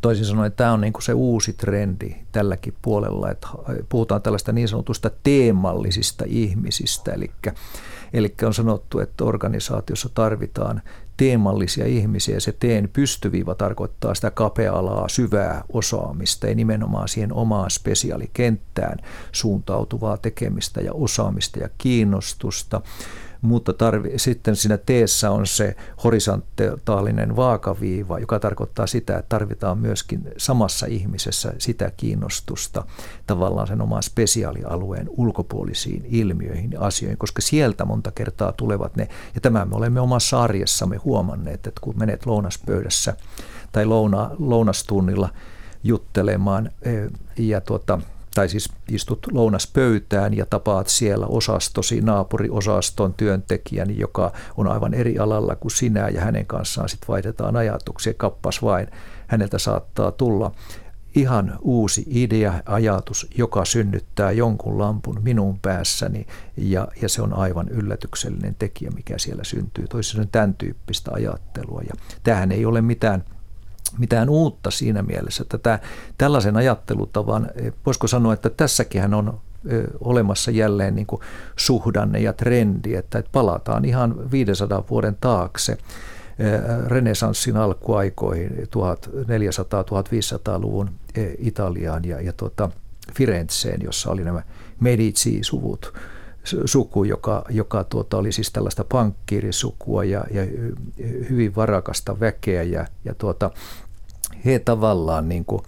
[0.00, 3.48] toisin sanoen, tämä on niin kuin se uusi trendi tälläkin puolella, että
[3.88, 7.30] puhutaan tällaista niin sanotusta teemallisista ihmisistä, eli,
[8.12, 10.82] eli on sanottu, että organisaatiossa tarvitaan
[11.20, 12.40] teemallisia ihmisiä.
[12.40, 18.98] Se teen pystyviiva tarkoittaa sitä kapea-alaa, syvää osaamista ja nimenomaan siihen omaan spesiaalikenttään
[19.32, 22.80] suuntautuvaa tekemistä ja osaamista ja kiinnostusta
[23.40, 30.28] mutta tarvi, sitten siinä teessä on se horisontaalinen vaakaviiva, joka tarkoittaa sitä, että tarvitaan myöskin
[30.36, 32.84] samassa ihmisessä sitä kiinnostusta
[33.26, 39.40] tavallaan sen oman spesiaalialueen ulkopuolisiin ilmiöihin ja asioihin, koska sieltä monta kertaa tulevat ne, ja
[39.40, 43.16] tämä me olemme omassa arjessamme huomanneet, että kun menet lounaspöydässä
[43.72, 45.28] tai louna, lounastunnilla
[45.84, 47.98] juttelemaan eh, ja tuota,
[48.34, 55.56] tai siis istut lounaspöytään ja tapaat siellä osastosi, naapuriosaston työntekijän, joka on aivan eri alalla
[55.56, 58.88] kuin sinä ja hänen kanssaan sitten vaihdetaan ajatuksia, kappas vain,
[59.26, 60.52] häneltä saattaa tulla
[61.14, 67.68] ihan uusi idea, ajatus, joka synnyttää jonkun lampun minun päässäni ja, ja se on aivan
[67.68, 69.88] yllätyksellinen tekijä, mikä siellä syntyy.
[69.88, 73.24] Toisin sanoen tämän tyyppistä ajattelua ja tämähän ei ole mitään
[73.98, 75.44] mitään uutta siinä mielessä.
[75.44, 75.78] Tätä,
[76.18, 77.50] tällaisen ajattelutavan,
[77.86, 79.40] voisiko sanoa, että tässäkin on
[80.00, 81.22] olemassa jälleen niin kuin
[81.56, 85.78] suhdanne ja trendi, että palataan ihan 500 vuoden taakse
[86.86, 90.90] renesanssin alkuaikoihin 1400-1500-luvun
[91.38, 92.70] Italiaan ja, ja tuota,
[93.14, 94.42] Firenzeen, jossa oli nämä
[94.80, 95.92] Medici-suvut,
[96.64, 100.42] suku, joka, joka tuota, oli siis tällaista pankkiirisukua ja, ja
[101.30, 103.50] hyvin varakasta väkeä ja, ja tuota,
[104.44, 105.62] he tavallaan niin kuin,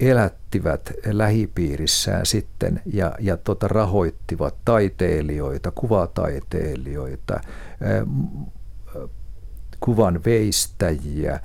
[0.00, 7.40] elättivät lähipiirissään sitten ja, ja tota, rahoittivat taiteilijoita, kuvataiteilijoita,
[9.80, 11.40] kuvan veistäjiä,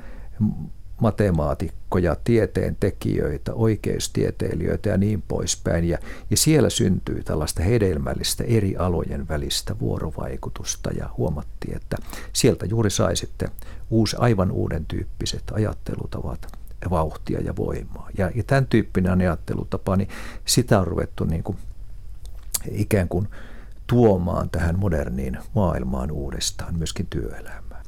[1.02, 5.84] matemaatikkoja, tieteentekijöitä, oikeustieteilijöitä ja niin poispäin.
[5.84, 5.98] Ja,
[6.30, 11.98] ja siellä syntyy tällaista hedelmällistä eri alojen välistä vuorovaikutusta ja huomattiin, että
[12.34, 13.50] sieltä juuri sai sitten
[13.90, 16.48] uusi, aivan uuden tyyppiset ajattelutavat
[16.90, 18.10] vauhtia ja voimaa.
[18.18, 20.10] Ja, ja tämän tyyppinen ajattelutapa, niin
[20.46, 21.58] sitä on ruvettu niin kuin
[22.72, 23.28] ikään kuin
[23.88, 27.86] tuomaan tähän moderniin maailmaan uudestaan, myöskin työelämään.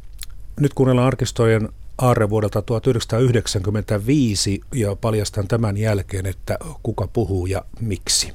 [0.59, 8.33] Nyt kuunnellaan arkistojen aarre vuodelta 1995 ja paljastan tämän jälkeen, että kuka puhuu ja miksi.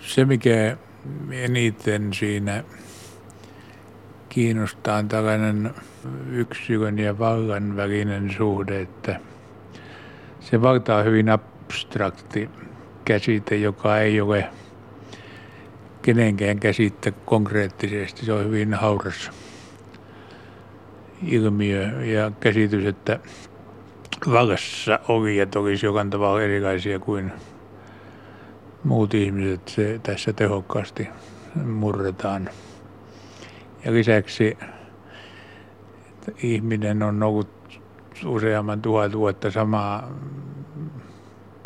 [0.00, 0.76] Se, mikä
[1.30, 2.64] eniten siinä
[4.28, 5.74] kiinnostaa on tällainen
[6.30, 9.20] yksilön ja vallan välinen suhde, että
[10.40, 12.50] se valta on hyvin abstrakti
[13.04, 14.48] käsite, joka ei ole
[16.02, 18.26] kenenkään käsitte konkreettisesti.
[18.26, 19.30] Se on hyvin hauras
[21.26, 23.18] ilmiö ja käsitys, että
[24.32, 27.32] vallassa olijat olisi jokan tavalla erilaisia kuin
[28.84, 29.68] muut ihmiset.
[29.68, 31.08] Se tässä tehokkaasti
[31.64, 32.50] murretaan.
[33.84, 34.58] Ja lisäksi
[36.42, 37.80] ihminen on ollut
[38.26, 40.02] useamman tuhat vuotta sama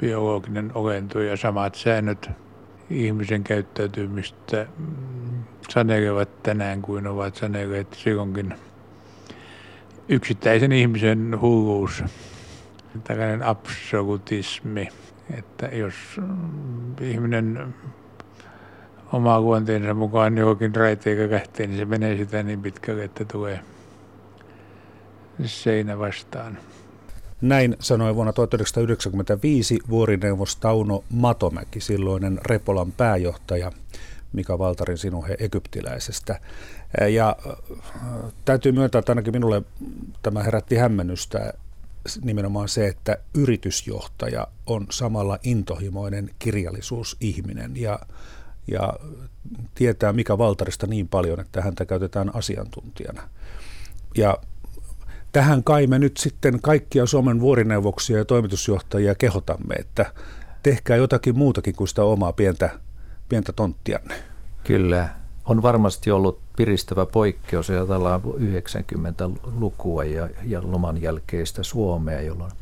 [0.01, 2.31] biologinen olento ja samat säännöt
[2.90, 4.66] ihmisen käyttäytymistä
[5.68, 8.55] sanelevat tänään kuin ovat sanelleet silloinkin
[10.09, 12.05] yksittäisen ihmisen hulluus,
[13.05, 14.88] tällainen absolutismi,
[15.38, 15.94] että jos
[17.01, 17.75] ihminen
[19.12, 23.61] oma luonteensa mukaan johonkin raiteika lähtee, niin se menee sitä niin pitkälle, että tulee
[25.44, 26.59] seinä vastaan.
[27.40, 33.73] Näin sanoi vuonna 1995 vuorineuvos Tauno Matomäki, silloinen Repolan pääjohtaja
[34.33, 36.40] Mika Valtarin sinuhe egyptiläisestä.
[37.11, 37.37] Ja
[38.44, 39.62] täytyy myöntää, että ainakin minulle
[40.22, 41.53] tämä herätti hämmennystä
[42.22, 47.98] nimenomaan se, että yritysjohtaja on samalla intohimoinen kirjallisuusihminen ja
[48.70, 48.92] ja
[49.74, 53.29] tietää Mika Valtarista niin paljon, että häntä käytetään asiantuntijana.
[54.16, 54.38] Ja
[55.33, 60.12] tähän kai me nyt sitten kaikkia Suomen vuorineuvoksia ja toimitusjohtajia kehotamme, että
[60.62, 62.70] tehkää jotakin muutakin kuin sitä omaa pientä,
[63.29, 64.14] pientä tonttianne.
[64.64, 65.09] Kyllä,
[65.44, 72.53] on varmasti ollut piristävä poikkeus, ajatellaan 90-lukua ja, ja loman jälkeistä Suomea, jolloin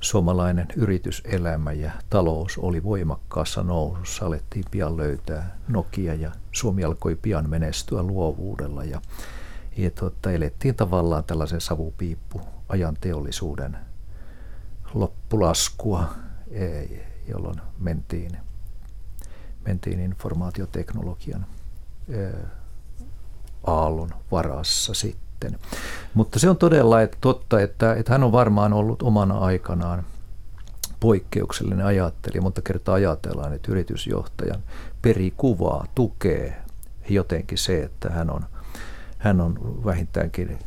[0.00, 4.26] suomalainen yrityselämä ja talous oli voimakkaassa nousussa.
[4.26, 9.00] Alettiin pian löytää Nokia ja Suomi alkoi pian menestyä luovuudella ja,
[9.76, 13.76] ja tuota, elettiin tavallaan tällaisen savupiippu ajan teollisuuden
[14.94, 16.08] loppulaskua,
[16.50, 16.84] e,
[17.28, 18.38] jolloin mentiin,
[19.66, 21.46] mentiin informaatioteknologian
[22.08, 22.28] e,
[23.68, 25.58] aallon varassa sitten.
[26.14, 30.04] Mutta se on todella että totta, että, että hän on varmaan ollut omana aikanaan
[31.00, 34.62] poikkeuksellinen ajattelija, mutta kertaa ajatellaan, että yritysjohtajan
[35.02, 36.62] perikuvaa tukee
[37.08, 38.44] jotenkin se, että hän on,
[39.18, 40.58] hän on vähintäänkin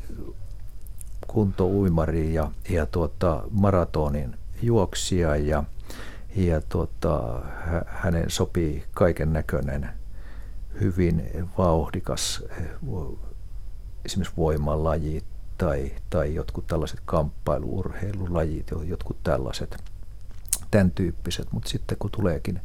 [1.28, 5.64] kuntouimari ja, ja tuota, maratonin juoksija ja,
[6.36, 7.40] ja tuota,
[7.86, 9.90] hänen sopii kaiken näköinen
[10.82, 12.44] hyvin vauhdikas
[14.06, 15.26] esimerkiksi voimalajit
[15.58, 19.84] tai, tai jotkut tällaiset kamppailuurheilulajit, jotkut tällaiset,
[20.72, 22.62] tämän tyyppiset, mutta sitten kun tuleekin,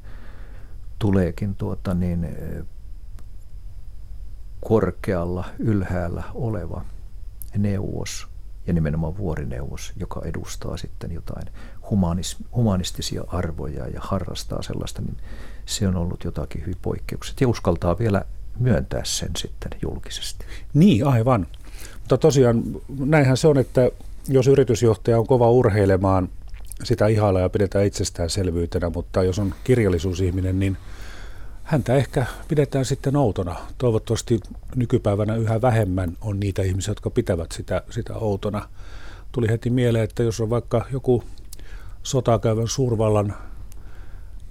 [0.99, 2.29] tuleekin tuota niin,
[4.61, 6.85] korkealla, ylhäällä oleva
[7.59, 8.29] neuvos
[8.67, 11.47] ja nimenomaan vuorineuvos, joka edustaa sitten jotain
[11.91, 15.17] humanis, humanistisia arvoja ja harrastaa sellaista, niin
[15.67, 18.23] se on ollut jotakin hyvin poikkeukset ja uskaltaa vielä
[18.59, 20.45] myöntää sen sitten julkisesti.
[20.75, 21.47] Niin, aivan.
[21.99, 22.63] Mutta tosiaan
[22.99, 23.91] näinhän se on, että
[24.29, 26.29] jos yritysjohtaja on kova urheilemaan,
[26.85, 30.77] sitä ihailla ja pidetään itsestäänselvyytenä, mutta jos on kirjallisuusihminen, niin
[31.63, 33.57] häntä ehkä pidetään sitten outona.
[33.79, 34.41] Toivottavasti
[34.75, 38.69] nykypäivänä yhä vähemmän on niitä ihmisiä, jotka pitävät sitä, sitä outona.
[39.33, 41.25] Tuli heti mieleen, että jos on vaikka joku
[42.03, 43.35] sotaa käyvän suurvallan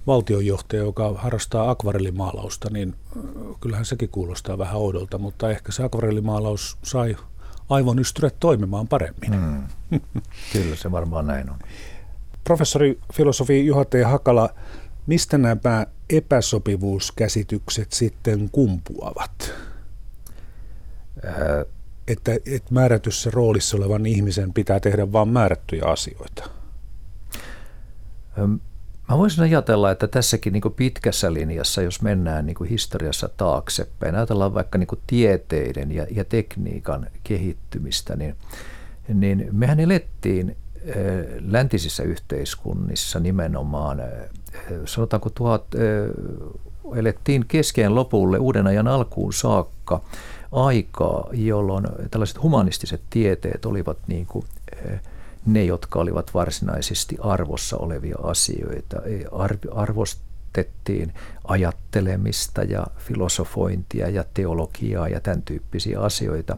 [0.06, 2.94] valtionjohtaja, joka harrastaa akvarellimaalausta, niin
[3.60, 7.16] kyllähän sekin kuulostaa vähän oudolta, mutta ehkä se akvarellimaalaus sai
[7.68, 9.30] aivonystyret toimimaan paremmin.
[9.30, 10.00] Mm.
[10.52, 11.58] Kyllä se varmaan näin on.
[12.44, 13.94] Professori filosofi Juha T.
[14.04, 14.48] Hakala,
[15.06, 19.54] mistä nämä epäsopivuuskäsitykset sitten kumpuavat?
[21.24, 21.64] Ää...
[22.08, 26.50] Että, että määrätyssä roolissa olevan ihmisen pitää tehdä vain määrättyjä asioita.
[29.08, 34.78] Mä voisin ajatella, että tässäkin niin pitkässä linjassa, jos mennään niin historiassa taaksepäin, ajatellaan vaikka
[34.78, 38.36] niin tieteiden ja, ja tekniikan kehittymistä, niin,
[39.14, 40.56] niin mehän elettiin
[41.40, 44.02] läntisissä yhteiskunnissa nimenomaan,
[44.84, 45.64] sanotaanko tuhat,
[46.96, 50.00] elettiin keskeen lopulle uuden ajan alkuun saakka
[50.52, 54.44] aikaa, jolloin tällaiset humanistiset tieteet olivat niin kuin,
[55.46, 58.96] ne, jotka olivat varsinaisesti arvossa olevia asioita.
[59.74, 66.56] Arvostettiin ajattelemista ja filosofointia ja teologiaa ja tämän tyyppisiä asioita.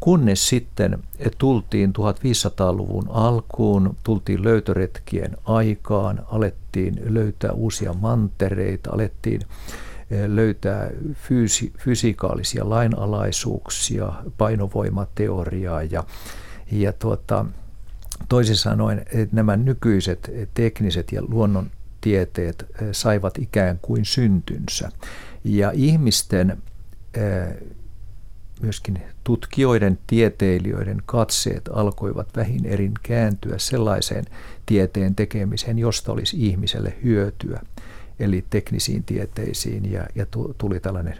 [0.00, 0.98] Kunnes sitten
[1.38, 9.40] tultiin 1500-luvun alkuun, tultiin löytöretkien aikaan, alettiin löytää uusia mantereita, alettiin
[10.10, 16.04] eh, löytää fyysi, fysikaalisia lainalaisuuksia, painovoimateoriaa ja,
[16.72, 17.46] ja tuota,
[18.28, 24.90] toisin sanoen että nämä nykyiset tekniset ja luonnontieteet eh, saivat ikään kuin syntynsä.
[25.44, 26.62] Ja ihmisten
[27.14, 27.56] eh,
[28.60, 34.24] myöskin tutkijoiden, tieteilijöiden katseet alkoivat vähin erin kääntyä sellaiseen
[34.66, 37.60] tieteen tekemiseen, josta olisi ihmiselle hyötyä,
[38.18, 40.26] eli teknisiin tieteisiin, ja, ja
[40.58, 41.18] tuli tällainen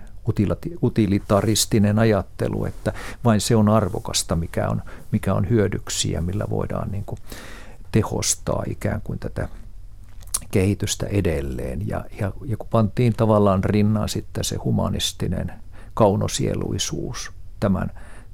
[0.83, 2.93] utilitaristinen ajattelu, että
[3.25, 7.19] vain se on arvokasta, mikä on, mikä on hyödyksi ja millä voidaan niin kuin
[7.93, 9.49] tehostaa ikään kuin tätä
[10.51, 11.89] kehitystä edelleen.
[11.89, 15.53] Ja, ja, ja kun pantiin tavallaan rinnaan sitten se humanistinen
[15.95, 17.91] kaunosieluisuus tämän,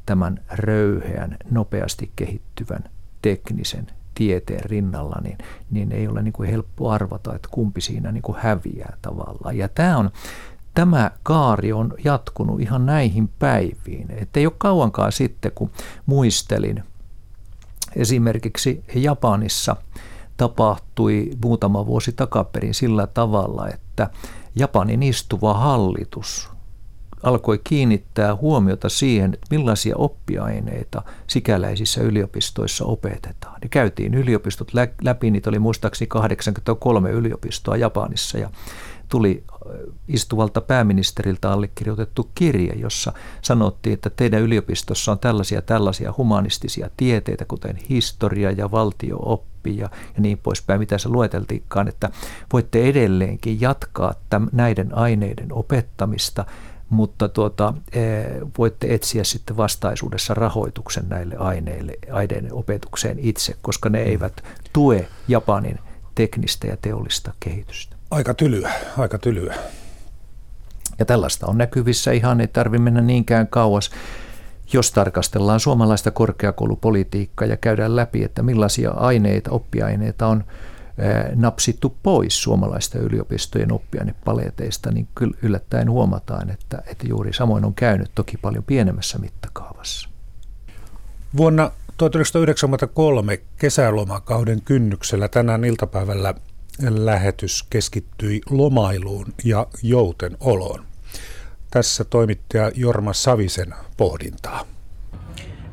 [0.07, 2.85] tämän röyheän, nopeasti kehittyvän
[3.23, 5.39] teknisen tieteen rinnalla, niin,
[5.71, 9.57] niin ei ole niin kuin helppo arvata, että kumpi siinä niin kuin häviää tavallaan.
[9.57, 10.11] Ja tämä on,
[10.75, 14.07] tämä kaari on jatkunut ihan näihin päiviin.
[14.11, 15.71] Että ei ole kauankaan sitten, kun
[16.07, 16.83] muistelin
[17.97, 19.77] esimerkiksi Japanissa
[20.37, 24.11] tapahtui muutama vuosi takaperin sillä tavalla, että
[24.57, 26.53] Japanin istuva hallitus
[27.23, 33.59] alkoi kiinnittää huomiota siihen, että millaisia oppiaineita sikäläisissä yliopistoissa opetetaan.
[33.63, 34.69] Ne käytiin yliopistot
[35.03, 38.51] läpi, niitä oli muistaakseni 83 yliopistoa Japanissa ja
[39.13, 39.45] tuli
[40.09, 47.77] istuvalta pääministeriltä allekirjoitettu kirje, jossa sanottiin, että teidän yliopistossa on tällaisia tällaisia humanistisia tieteitä, kuten
[47.89, 52.11] historia ja valtiooppi ja, ja niin poispäin, mitä se lueteltiinkaan, että
[52.53, 56.45] voitte edelleenkin jatkaa täm, näiden aineiden opettamista
[56.91, 57.75] mutta tuota,
[58.59, 64.43] voitte etsiä sitten vastaisuudessa rahoituksen näille aineille, aineiden opetukseen itse, koska ne eivät
[64.73, 65.79] tue Japanin
[66.15, 67.97] teknistä ja teollista kehitystä.
[68.13, 69.55] Aika tylyä, aika tylyä.
[70.99, 73.91] Ja tällaista on näkyvissä ihan, ei tarvitse mennä niinkään kauas.
[74.73, 80.45] Jos tarkastellaan suomalaista korkeakoulupolitiikkaa ja käydään läpi, että millaisia aineita, oppiaineita on
[81.35, 88.11] napsittu pois suomalaista yliopistojen oppiainepaleteista, niin kyllä yllättäen huomataan, että, että juuri samoin on käynyt
[88.15, 90.09] toki paljon pienemmässä mittakaavassa.
[91.37, 96.35] Vuonna 1993 kesälomakauden kynnyksellä tänään iltapäivällä
[96.89, 100.85] lähetys keskittyi lomailuun ja jouten oloon.
[101.71, 104.65] Tässä toimittaja Jorma Savisen pohdintaa.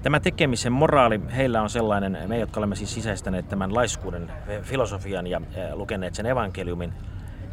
[0.03, 4.31] Tämä tekemisen moraali, heillä on sellainen, me jotka olemme siis sisäistäneet tämän laiskuuden
[4.61, 5.41] filosofian ja
[5.73, 6.93] lukeneet sen evankeliumin,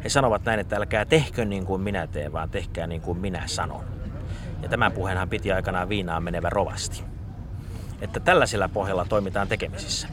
[0.03, 3.43] he sanovat näin, että älkää tehkö niin kuin minä teen, vaan tehkää niin kuin minä
[3.45, 3.83] sanon.
[4.61, 7.03] Ja tämän puheenhan piti aikanaan viinaan menevä rovasti.
[8.01, 10.07] Että tällaisella pohjalla toimitaan tekemisissä.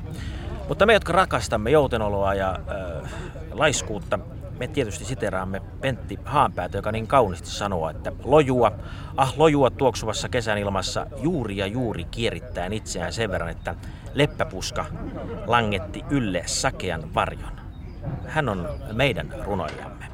[0.68, 3.10] Mutta me, jotka rakastamme joutenoloa ja äh,
[3.52, 4.18] laiskuutta,
[4.58, 8.72] me tietysti siteraamme Pentti Haanpäätä, joka niin kauniisti sanoo, että lojua,
[9.16, 13.74] ah lojua tuoksuvassa kesän ilmassa juuri ja juuri kierittäen itseään sen verran, että
[14.14, 14.86] leppäpuska
[15.46, 17.52] langetti ylle sakean varjon.
[18.26, 20.04] Hän on meidän runoilijamme.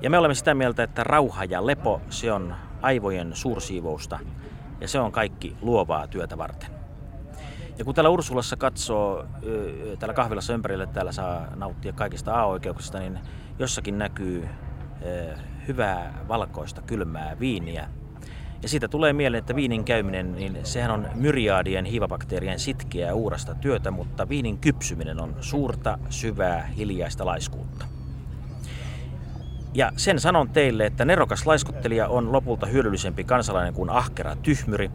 [0.00, 4.18] Ja me olemme sitä mieltä, että rauha ja lepo, se on aivojen suursiivousta
[4.80, 6.73] ja se on kaikki luovaa työtä varten.
[7.78, 9.26] Ja kun täällä Ursulassa katsoo,
[9.98, 13.18] täällä kahvilassa ympärille täällä saa nauttia kaikista A-oikeuksista, niin
[13.58, 14.48] jossakin näkyy
[15.68, 17.88] hyvää valkoista kylmää viiniä.
[18.62, 23.90] Ja siitä tulee mieleen, että viinin käyminen, niin sehän on myriaadien hiivabakteerien sitkeää uurasta työtä,
[23.90, 27.86] mutta viinin kypsyminen on suurta, syvää, hiljaista laiskuutta.
[29.74, 34.90] Ja sen sanon teille, että nerokas laiskuttelija on lopulta hyödyllisempi kansalainen kuin ahkera tyhmyri,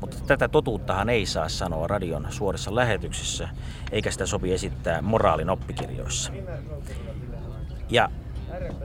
[0.00, 3.48] mutta tätä totuuttahan ei saa sanoa radion suorissa lähetyksissä,
[3.92, 6.32] eikä sitä sopi esittää moraalin oppikirjoissa.
[7.90, 8.08] Ja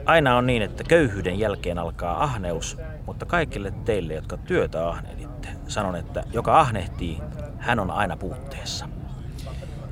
[0.04, 5.96] aina on niin, että köyhyyden jälkeen alkaa ahneus, mutta kaikille teille, jotka työtä ahnehditte, sanon,
[5.96, 7.18] että joka ahnehtii,
[7.58, 8.88] hän on aina puutteessa.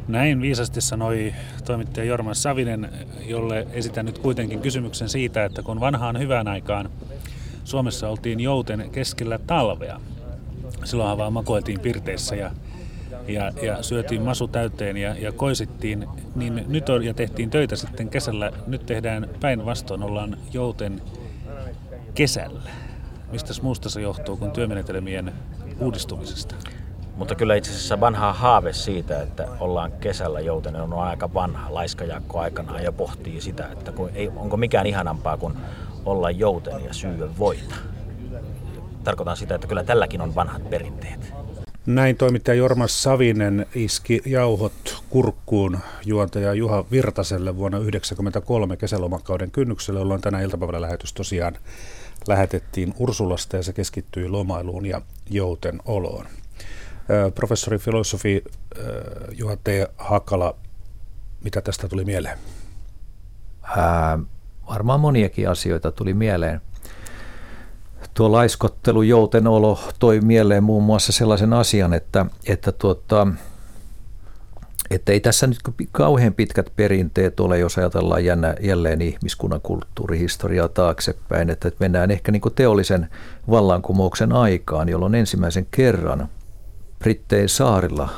[0.08, 2.90] Näin viisasti sanoi toimittaja Jorma Savinen,
[3.26, 6.90] jolle esitän nyt kuitenkin kysymyksen siitä, että kun vanhaan hyvään aikaan
[7.64, 10.00] Suomessa oltiin jouten keskellä talvea,
[10.84, 12.50] silloinhan vaan makoiltiin pirteissä ja,
[13.28, 18.08] ja, ja syötiin masu täyteen ja, ja koisittiin, niin nyt on, ja tehtiin töitä sitten
[18.08, 21.02] kesällä, nyt tehdään päinvastoin, ollaan jouten
[22.14, 22.70] kesällä.
[23.32, 25.32] Mistä muusta se johtuu kuin työmenetelmien
[25.80, 26.54] uudistumisesta?
[27.16, 31.74] Mutta kyllä itse asiassa vanha haave siitä, että ollaan kesällä joutenen on aika vanha.
[31.74, 35.54] Laiskajakko aikanaan jo pohtii sitä, että kun ei, onko mikään ihanampaa kuin
[36.04, 37.74] olla jouten ja syödä voita.
[39.04, 41.32] Tarkoitan sitä, että kyllä tälläkin on vanhat perinteet.
[41.86, 50.20] Näin toimittaja Jorma Savinen iski jauhot kurkkuun juontaja Juha Virtaselle vuonna 1993 kesälomakauden kynnyksellä, jolloin
[50.20, 51.56] tänä iltapäivällä lähetys tosiaan
[52.28, 56.26] lähetettiin Ursulasta ja se keskittyi lomailuun ja jouten oloon.
[57.34, 58.44] Professori filosofi
[59.32, 59.68] Juha T.
[59.96, 60.56] Hakala,
[61.44, 62.38] mitä tästä tuli mieleen?
[63.62, 64.18] Ää,
[64.68, 66.60] varmaan moniakin asioita tuli mieleen.
[68.20, 73.26] Tuo laiskottelu, joutenolo toi mieleen muun muassa sellaisen asian, että, että tuota,
[74.90, 75.58] että ei tässä nyt
[75.92, 82.42] kauhean pitkät perinteet ole, jos ajatellaan jännä, jälleen ihmiskunnan kulttuurihistoriaa taaksepäin, että mennään ehkä niin
[82.54, 83.08] teollisen
[83.50, 86.28] vallankumouksen aikaan, jolloin ensimmäisen kerran–
[86.98, 88.08] Brittein saarilla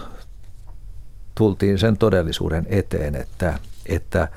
[1.35, 4.29] tultiin sen todellisuuden eteen, että, että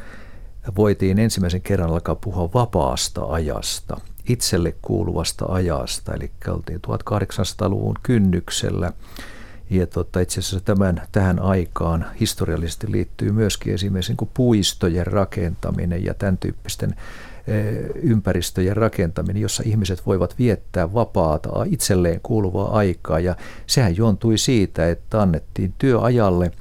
[0.76, 3.98] voitiin ensimmäisen kerran alkaa puhua vapaasta ajasta,
[4.30, 8.92] itselle kuuluvasta ajasta, eli oltiin 1800-luvun kynnyksellä.
[9.70, 16.14] Ja tota, itse asiassa tämän, tähän aikaan historiallisesti liittyy myöskin esimerkiksi niin puistojen rakentaminen ja
[16.14, 16.96] tämän tyyppisten
[17.48, 23.20] Eh, ympäristöjen rakentaminen, jossa ihmiset voivat viettää vapaata, itselleen kuuluvaa aikaa.
[23.20, 23.36] Ja
[23.68, 26.52] sehän jontui siitä, että annettiin työajalle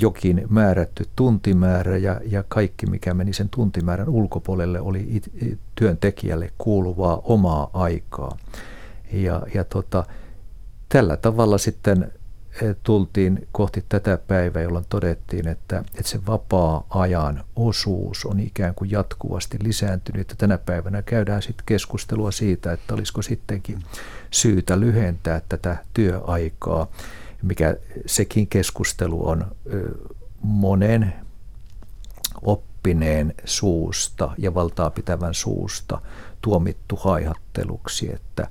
[0.00, 5.32] jokin määrätty tuntimäärä ja, ja kaikki, mikä meni sen tuntimäärän ulkopuolelle, oli it,
[5.74, 8.36] työntekijälle kuuluvaa omaa aikaa.
[9.12, 10.04] Ja, ja tota,
[10.88, 12.12] tällä tavalla sitten
[12.82, 19.58] tultiin kohti tätä päivää, jolloin todettiin, että, että se vapaa-ajan osuus on ikään kuin jatkuvasti
[19.62, 20.30] lisääntynyt.
[20.30, 23.78] Ja tänä päivänä käydään sitten keskustelua siitä, että olisiko sittenkin
[24.30, 26.86] syytä lyhentää tätä työaikaa,
[27.42, 27.76] mikä
[28.06, 29.56] sekin keskustelu on
[30.42, 31.12] monen
[32.42, 36.00] oppineen suusta ja valtaa pitävän suusta
[36.40, 38.48] tuomittu haihatteluksi, että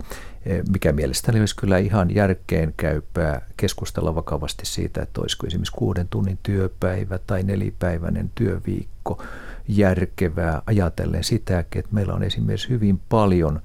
[0.69, 6.39] mikä mielestäni olisi kyllä ihan järkeen käypää keskustella vakavasti siitä, että olisiko esimerkiksi kuuden tunnin
[6.43, 9.23] työpäivä tai nelipäiväinen työviikko
[9.67, 13.61] järkevää ajatellen sitäkin, että meillä on esimerkiksi hyvin paljon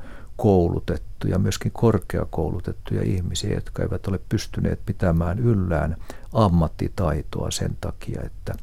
[1.17, 5.97] koulutettuja, myöskin korkeakoulutettuja ihmisiä, jotka eivät ole pystyneet pitämään yllään
[6.33, 8.55] ammattitaitoa sen takia, että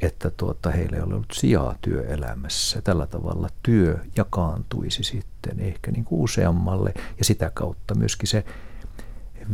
[0.00, 2.82] että tuota, heillä ei ole ollut sijaa työelämässä.
[2.82, 8.44] Tällä tavalla työ jakaantuisi sitten ehkä niin kuin useammalle ja sitä kautta myöskin se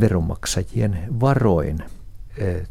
[0.00, 1.78] veronmaksajien varoin
[2.36, 2.68] eh,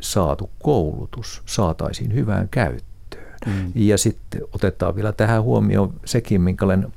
[0.00, 3.38] saatu koulutus saataisiin hyvään käyttöön.
[3.46, 3.72] Mm.
[3.74, 6.92] Ja sitten otetaan vielä tähän huomioon sekin, minkä olen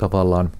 [0.00, 0.50] tavallaan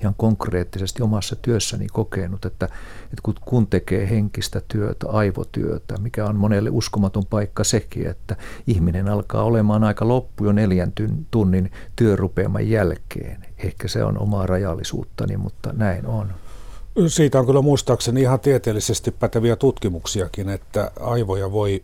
[0.00, 2.64] ihan konkreettisesti omassa työssäni kokenut, että,
[3.02, 9.42] että kun tekee henkistä työtä, aivotyötä, mikä on monelle uskomaton paikka sekin, että ihminen alkaa
[9.42, 10.92] olemaan aika loppu jo neljän
[11.30, 13.46] tunnin työrupeaman jälkeen.
[13.58, 16.32] Ehkä se on omaa rajallisuuttani, mutta näin on.
[17.06, 21.82] Siitä on kyllä muistaakseni ihan tieteellisesti päteviä tutkimuksiakin, että aivoja voi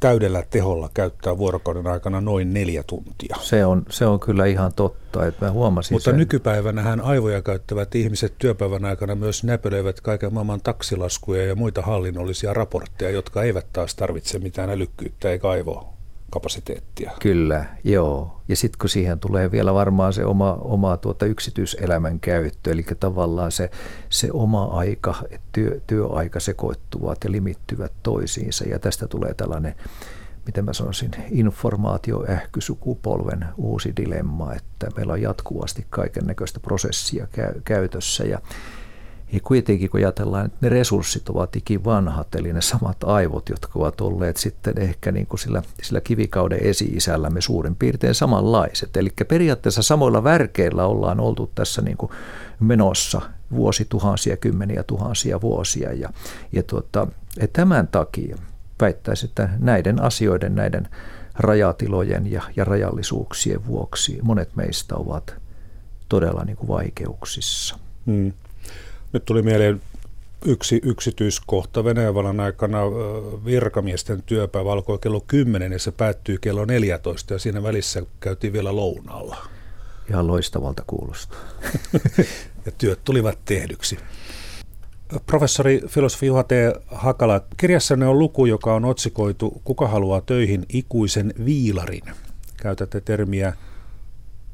[0.00, 3.36] täydellä teholla käyttää vuorokauden aikana noin neljä tuntia.
[3.40, 6.16] Se on, se on kyllä ihan totta, että mä huomasin Mutta sen.
[6.16, 13.10] nykypäivänä aivoja käyttävät ihmiset työpäivän aikana myös näpelöivät kaiken maailman taksilaskuja ja muita hallinnollisia raportteja,
[13.10, 15.95] jotka eivät taas tarvitse mitään älykkyyttä eikä aivoa
[16.36, 17.12] kapasiteettia.
[17.20, 18.40] Kyllä, joo.
[18.48, 23.52] Ja sitten kun siihen tulee vielä varmaan se oma, oma tuota yksityiselämän käyttö, eli tavallaan
[23.52, 23.70] se,
[24.08, 25.14] se oma aika,
[25.52, 29.74] työ, työaika sekoittuvat ja limittyvät toisiinsa, ja tästä tulee tällainen
[30.46, 37.26] miten mä sanoisin, informaatioähkysukupolven uusi dilemma, että meillä on jatkuvasti kaiken näköistä prosessia
[37.64, 38.38] käytössä ja
[39.32, 44.00] ja kuitenkin kun ajatellaan, että ne resurssit ovat ikivanhat, eli ne samat aivot, jotka ovat
[44.00, 48.96] olleet sitten ehkä niin kuin sillä, sillä kivikauden esi-isällämme suurin piirtein samanlaiset.
[48.96, 52.12] Eli periaatteessa samoilla värkeillä ollaan oltu tässä niin kuin
[52.60, 53.20] menossa
[53.50, 55.92] vuosituhansia, kymmeniä tuhansia vuosia.
[55.92, 56.10] Ja,
[56.52, 57.06] ja, tuota,
[57.40, 58.36] ja tämän takia
[58.80, 60.88] väittäisin, että näiden asioiden, näiden
[61.34, 65.36] rajatilojen ja, ja rajallisuuksien vuoksi monet meistä ovat
[66.08, 67.78] todella niin kuin vaikeuksissa.
[68.06, 68.32] Hmm.
[69.12, 69.80] Nyt tuli mieleen
[70.44, 72.78] yksi yksityiskohta Venäjän aikana
[73.44, 78.76] virkamiesten työpäivä alkoi kello 10 ja se päättyy kello 14 ja siinä välissä käytiin vielä
[78.76, 79.36] lounaalla.
[80.10, 81.40] Ihan loistavalta kuulostaa.
[82.66, 83.98] ja työt tulivat tehdyksi.
[85.26, 86.50] Professori filosofi Juha T.
[86.86, 92.04] Hakala, kirjassanne on luku, joka on otsikoitu Kuka haluaa töihin ikuisen viilarin.
[92.56, 93.52] Käytätte termiä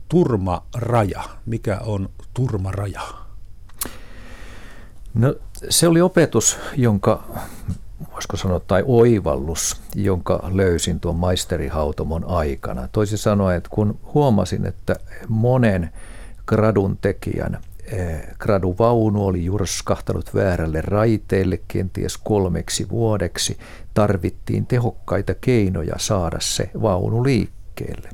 [0.08, 1.22] turmaraja.
[1.46, 3.21] Mikä on turmaraja?
[5.14, 5.34] No
[5.68, 7.24] se oli opetus, jonka,
[8.12, 12.88] voisiko sanoa, tai oivallus, jonka löysin tuon maisterihautomon aikana.
[12.92, 14.96] Toisin sanoen, että kun huomasin, että
[15.28, 15.90] monen
[16.46, 23.58] gradun tekijän eh, graduvaunu oli jurskahtanut väärälle raiteelle kenties kolmeksi vuodeksi,
[23.94, 28.08] tarvittiin tehokkaita keinoja saada se vaunu liikkeelle.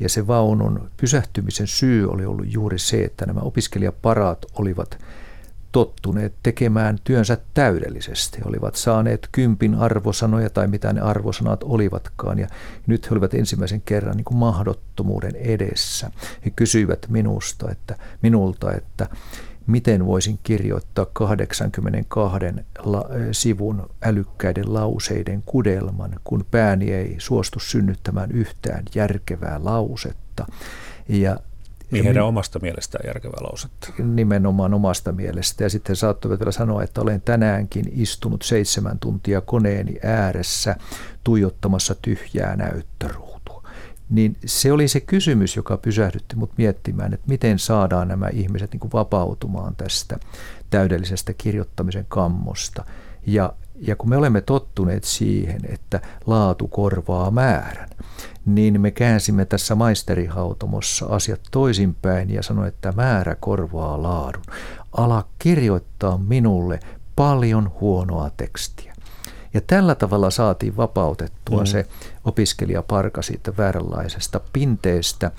[0.00, 4.98] Ja se vaunun pysähtymisen syy oli ollut juuri se, että nämä opiskelijaparaat olivat–
[5.72, 8.38] tottuneet tekemään työnsä täydellisesti.
[8.44, 12.38] Olivat saaneet kympin arvosanoja tai mitä ne arvosanat olivatkaan.
[12.38, 12.48] Ja
[12.86, 16.10] nyt he olivat ensimmäisen kerran niin kuin mahdottomuuden edessä.
[16.44, 19.08] He kysyivät minusta, että, minulta, että
[19.66, 22.38] miten voisin kirjoittaa 82
[22.78, 30.46] la, sivun älykkäiden lauseiden kudelman, kun pääni ei suostu synnyttämään yhtään järkevää lausetta.
[31.08, 31.36] Ja
[31.90, 33.92] niin heidän omasta mielestään järkevää lausetta.
[33.98, 35.64] Nimenomaan omasta mielestä.
[35.64, 40.76] Ja sitten saattoivat vielä sanoa, että olen tänäänkin istunut seitsemän tuntia koneeni ääressä
[41.24, 43.62] tuijottamassa tyhjää näyttöruutua.
[44.10, 48.80] Niin se oli se kysymys, joka pysähdytti mut miettimään, että miten saadaan nämä ihmiset niin
[48.80, 50.18] kuin vapautumaan tästä
[50.70, 52.84] täydellisestä kirjoittamisen kammosta.
[53.26, 57.88] Ja ja kun me olemme tottuneet siihen, että laatu korvaa määrän,
[58.46, 64.42] niin me käänsimme tässä maisterihautomossa asiat toisinpäin ja sanoin, että määrä korvaa laadun.
[64.92, 66.80] Ala kirjoittaa minulle
[67.16, 68.94] paljon huonoa tekstiä.
[69.54, 71.66] Ja tällä tavalla saatiin vapautettua mm.
[71.66, 71.86] se
[72.24, 75.30] opiskelijaparka siitä vääränlaisesta pinteestä,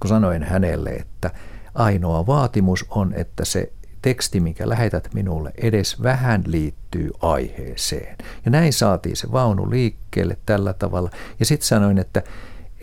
[0.00, 1.30] kun sanoin hänelle, että
[1.74, 3.72] ainoa vaatimus on, että se
[4.06, 8.16] teksti, mikä lähetät minulle, edes vähän liittyy aiheeseen.
[8.44, 11.10] Ja näin saatiin se vaunu liikkeelle tällä tavalla.
[11.40, 12.22] Ja sitten sanoin, että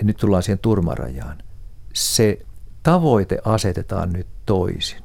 [0.01, 1.37] nyt tullaan siihen turmarajaan.
[1.93, 2.39] Se
[2.83, 5.01] tavoite asetetaan nyt toisin.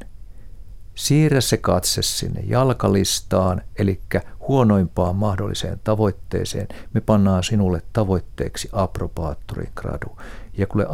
[0.94, 4.00] Siirrä se katse sinne jalkalistaan, eli
[4.48, 6.68] huonoimpaan mahdolliseen tavoitteeseen.
[6.94, 10.18] Me pannaan sinulle tavoitteeksi aprobaattorin gradu.
[10.56, 10.86] Ja kun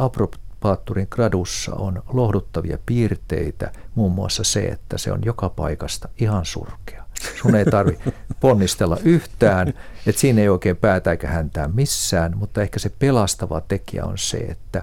[0.65, 7.05] Paatturin gradussa on lohduttavia piirteitä, muun muassa se, että se on joka paikasta ihan surkea.
[7.41, 7.99] Sun ei tarvi
[8.39, 9.67] ponnistella yhtään,
[10.07, 14.37] että siinä ei oikein päätä eikä häntää missään, mutta ehkä se pelastava tekijä on se,
[14.37, 14.81] että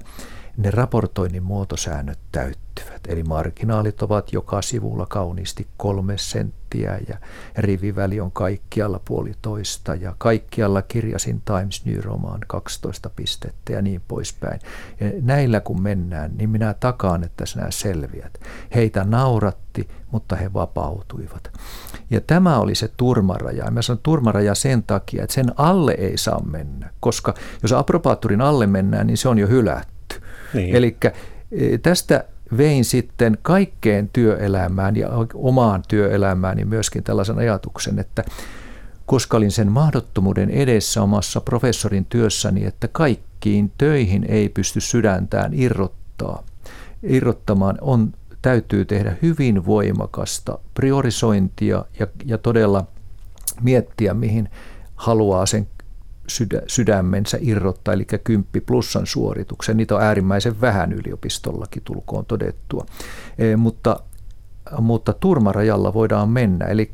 [0.57, 3.01] ne raportoinnin muotosäännöt täyttyvät.
[3.09, 7.17] Eli marginaalit ovat joka sivulla kauniisti kolme senttiä ja
[7.57, 14.61] riviväli on kaikkialla puolitoista ja kaikkialla kirjasin Times New Roman 12 pistettä ja niin poispäin.
[15.01, 18.41] Ja näillä kun mennään, niin minä takaan, että sinä selviät.
[18.75, 21.53] Heitä nauratti, mutta he vapautuivat.
[22.11, 23.71] Ja tämä oli se turmaraja.
[23.71, 28.67] Mä sanon turmaraja sen takia, että sen alle ei saa mennä, koska jos aprobaattorin alle
[28.67, 30.02] mennään, niin se on jo hylätty.
[30.55, 30.77] Niin.
[30.77, 30.97] Eli
[31.53, 32.25] e, tästä
[32.57, 38.25] vein sitten kaikkeen työelämään ja omaan työelämään niin myöskin tällaisen ajatuksen, että
[39.07, 46.43] koska olin sen mahdottomuuden edessä omassa professorin työssäni, että kaikkiin töihin ei pysty sydäntään irrottaa,
[47.03, 52.87] irrottamaan, on, täytyy tehdä hyvin voimakasta priorisointia ja, ja todella
[53.63, 54.49] miettiä, mihin
[54.97, 55.67] haluaa sen
[56.37, 59.77] sydä, sydämensä irrottaa, eli kymppi plussan suorituksen.
[59.77, 62.87] Niitä on äärimmäisen vähän yliopistollakin tulkoon todettua.
[63.39, 64.01] E, mutta,
[64.79, 66.93] mutta turmarajalla voidaan mennä, eli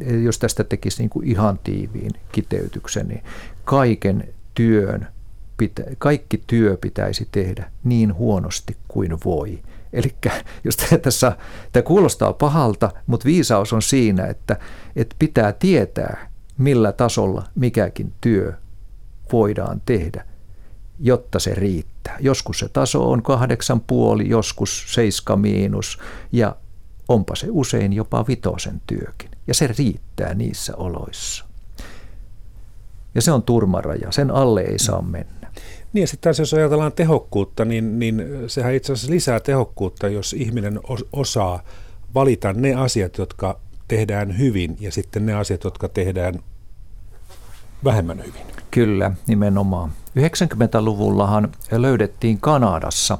[0.00, 3.22] e, jos tästä tekisi niin kuin ihan tiiviin kiteytyksen, niin
[3.64, 5.06] kaiken työn,
[5.56, 9.62] pitä, kaikki työ pitäisi tehdä niin huonosti kuin voi.
[9.92, 10.14] Eli
[10.64, 11.36] jos tässä,
[11.72, 14.56] tämä kuulostaa pahalta, mutta viisaus on siinä, että,
[14.96, 16.29] että pitää tietää,
[16.60, 18.52] millä tasolla mikäkin työ
[19.32, 20.24] voidaan tehdä,
[20.98, 22.16] jotta se riittää.
[22.20, 25.98] Joskus se taso on kahdeksan puoli, joskus seiska miinus
[26.32, 26.56] ja
[27.08, 29.30] onpa se usein jopa vitosen työkin.
[29.46, 31.44] Ja se riittää niissä oloissa.
[33.14, 35.52] Ja se on turmaraja, sen alle ei saa mennä.
[35.92, 40.80] Niin ja sitten jos ajatellaan tehokkuutta, niin, niin sehän itse asiassa lisää tehokkuutta, jos ihminen
[41.12, 41.62] osaa
[42.14, 46.34] valita ne asiat, jotka tehdään hyvin ja sitten ne asiat, jotka tehdään
[47.84, 48.42] vähemmän hyvin.
[48.70, 49.90] Kyllä, nimenomaan.
[50.18, 53.18] 90-luvullahan löydettiin Kanadassa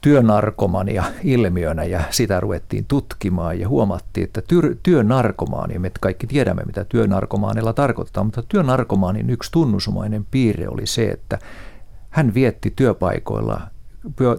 [0.00, 4.42] työnarkomania ilmiönä ja sitä ruvettiin tutkimaan ja huomattiin, että
[4.82, 11.38] työnarkomaani, me kaikki tiedämme mitä työnarkomaanilla tarkoittaa, mutta työnarkomaanin yksi tunnusumainen piirre oli se, että
[12.10, 13.60] hän vietti työpaikoilla,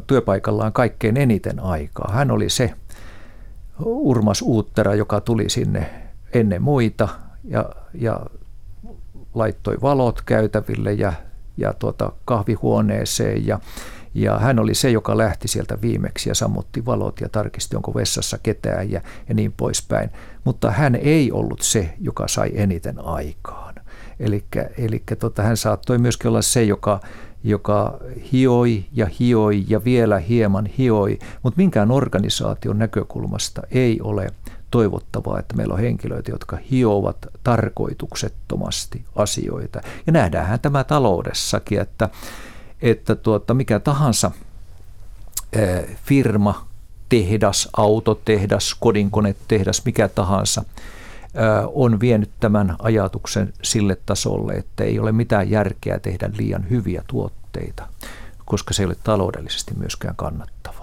[0.07, 2.12] työpaikallaan kaikkein eniten aikaa.
[2.14, 2.74] Hän oli se
[3.80, 5.89] Urmas Uuttera, joka tuli sinne
[6.34, 7.07] ennen muita
[7.43, 8.20] ja, ja
[9.34, 11.14] laittoi valot käytäville ja,
[11.58, 13.60] ja tuota kahvihuoneeseen ja,
[14.14, 18.38] ja hän oli se, joka lähti sieltä viimeksi ja sammutti valot ja tarkisti, onko vessassa
[18.44, 20.10] ketään ja, ja niin poispäin.
[20.44, 23.76] Mutta hän ei ollut se, joka sai eniten aikaan.
[24.78, 27.00] Eli tota, hän saattoi myöskin olla se, joka,
[27.44, 28.00] joka
[28.32, 34.28] hioi ja hioi ja vielä hieman hioi, mutta minkään organisaation näkökulmasta ei ole
[34.72, 39.82] toivottavaa, että meillä on henkilöitä, jotka hiovat tarkoituksettomasti asioita.
[40.08, 42.10] Ja nähdäänhän tämä taloudessakin, että,
[42.82, 44.32] että tuota, mikä tahansa
[46.06, 46.68] firma,
[47.10, 50.64] tehdas, autotehdas, kodinkonetehdas, mikä tahansa,
[51.74, 57.88] on vienyt tämän ajatuksen sille tasolle, että ei ole mitään järkeä tehdä liian hyviä tuotteita,
[58.46, 60.79] koska se ei ole taloudellisesti myöskään kannattavaa.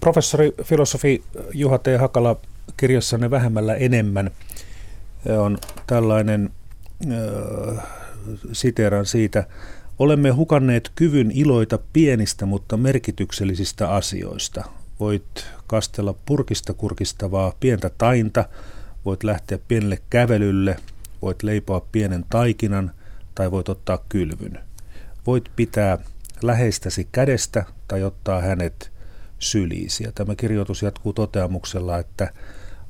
[0.00, 1.24] Professori filosofi
[1.54, 1.86] Juha T.
[1.98, 2.36] Hakala
[2.76, 4.30] kirjassanne Vähemmällä enemmän
[5.38, 6.50] on tällainen,
[7.12, 7.84] äh,
[8.52, 9.46] siteeran siitä,
[9.98, 14.64] olemme hukanneet kyvyn iloita pienistä, mutta merkityksellisistä asioista.
[15.00, 18.44] Voit kastella purkista kurkistavaa pientä tainta,
[19.04, 20.76] voit lähteä pienelle kävelylle,
[21.22, 22.90] voit leipoa pienen taikinan
[23.34, 24.58] tai voit ottaa kylvyn.
[25.26, 25.98] Voit pitää
[26.42, 28.92] läheistäsi kädestä tai ottaa hänet
[29.40, 30.04] syliisi.
[30.04, 32.32] Ja tämä kirjoitus jatkuu toteamuksella, että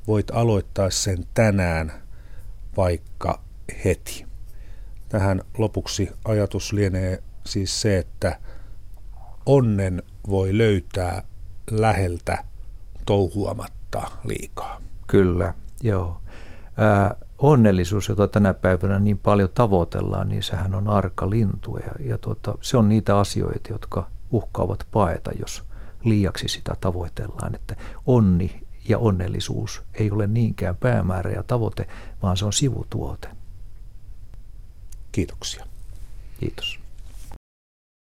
[0.06, 1.92] voit aloittaa sen tänään
[2.76, 3.42] vaikka
[3.84, 4.26] heti.
[5.08, 8.38] Tähän lopuksi ajatus lienee siis se, että
[9.46, 11.22] onnen voi löytää
[11.70, 12.44] läheltä
[13.06, 14.80] touhuamatta liikaa.
[15.06, 16.20] Kyllä, joo.
[16.76, 21.76] Ää, onnellisuus, jota tänä päivänä niin paljon tavoitellaan, niin sehän on arka lintu.
[21.76, 25.69] Ja, ja tuota, se on niitä asioita, jotka uhkaavat paeta, jos
[26.04, 27.54] liiaksi sitä tavoitellaan.
[27.54, 27.76] Että
[28.06, 31.86] onni ja onnellisuus ei ole niinkään päämäärä ja tavoite,
[32.22, 33.28] vaan se on sivutuote.
[35.12, 35.66] Kiitoksia.
[36.40, 36.79] Kiitos.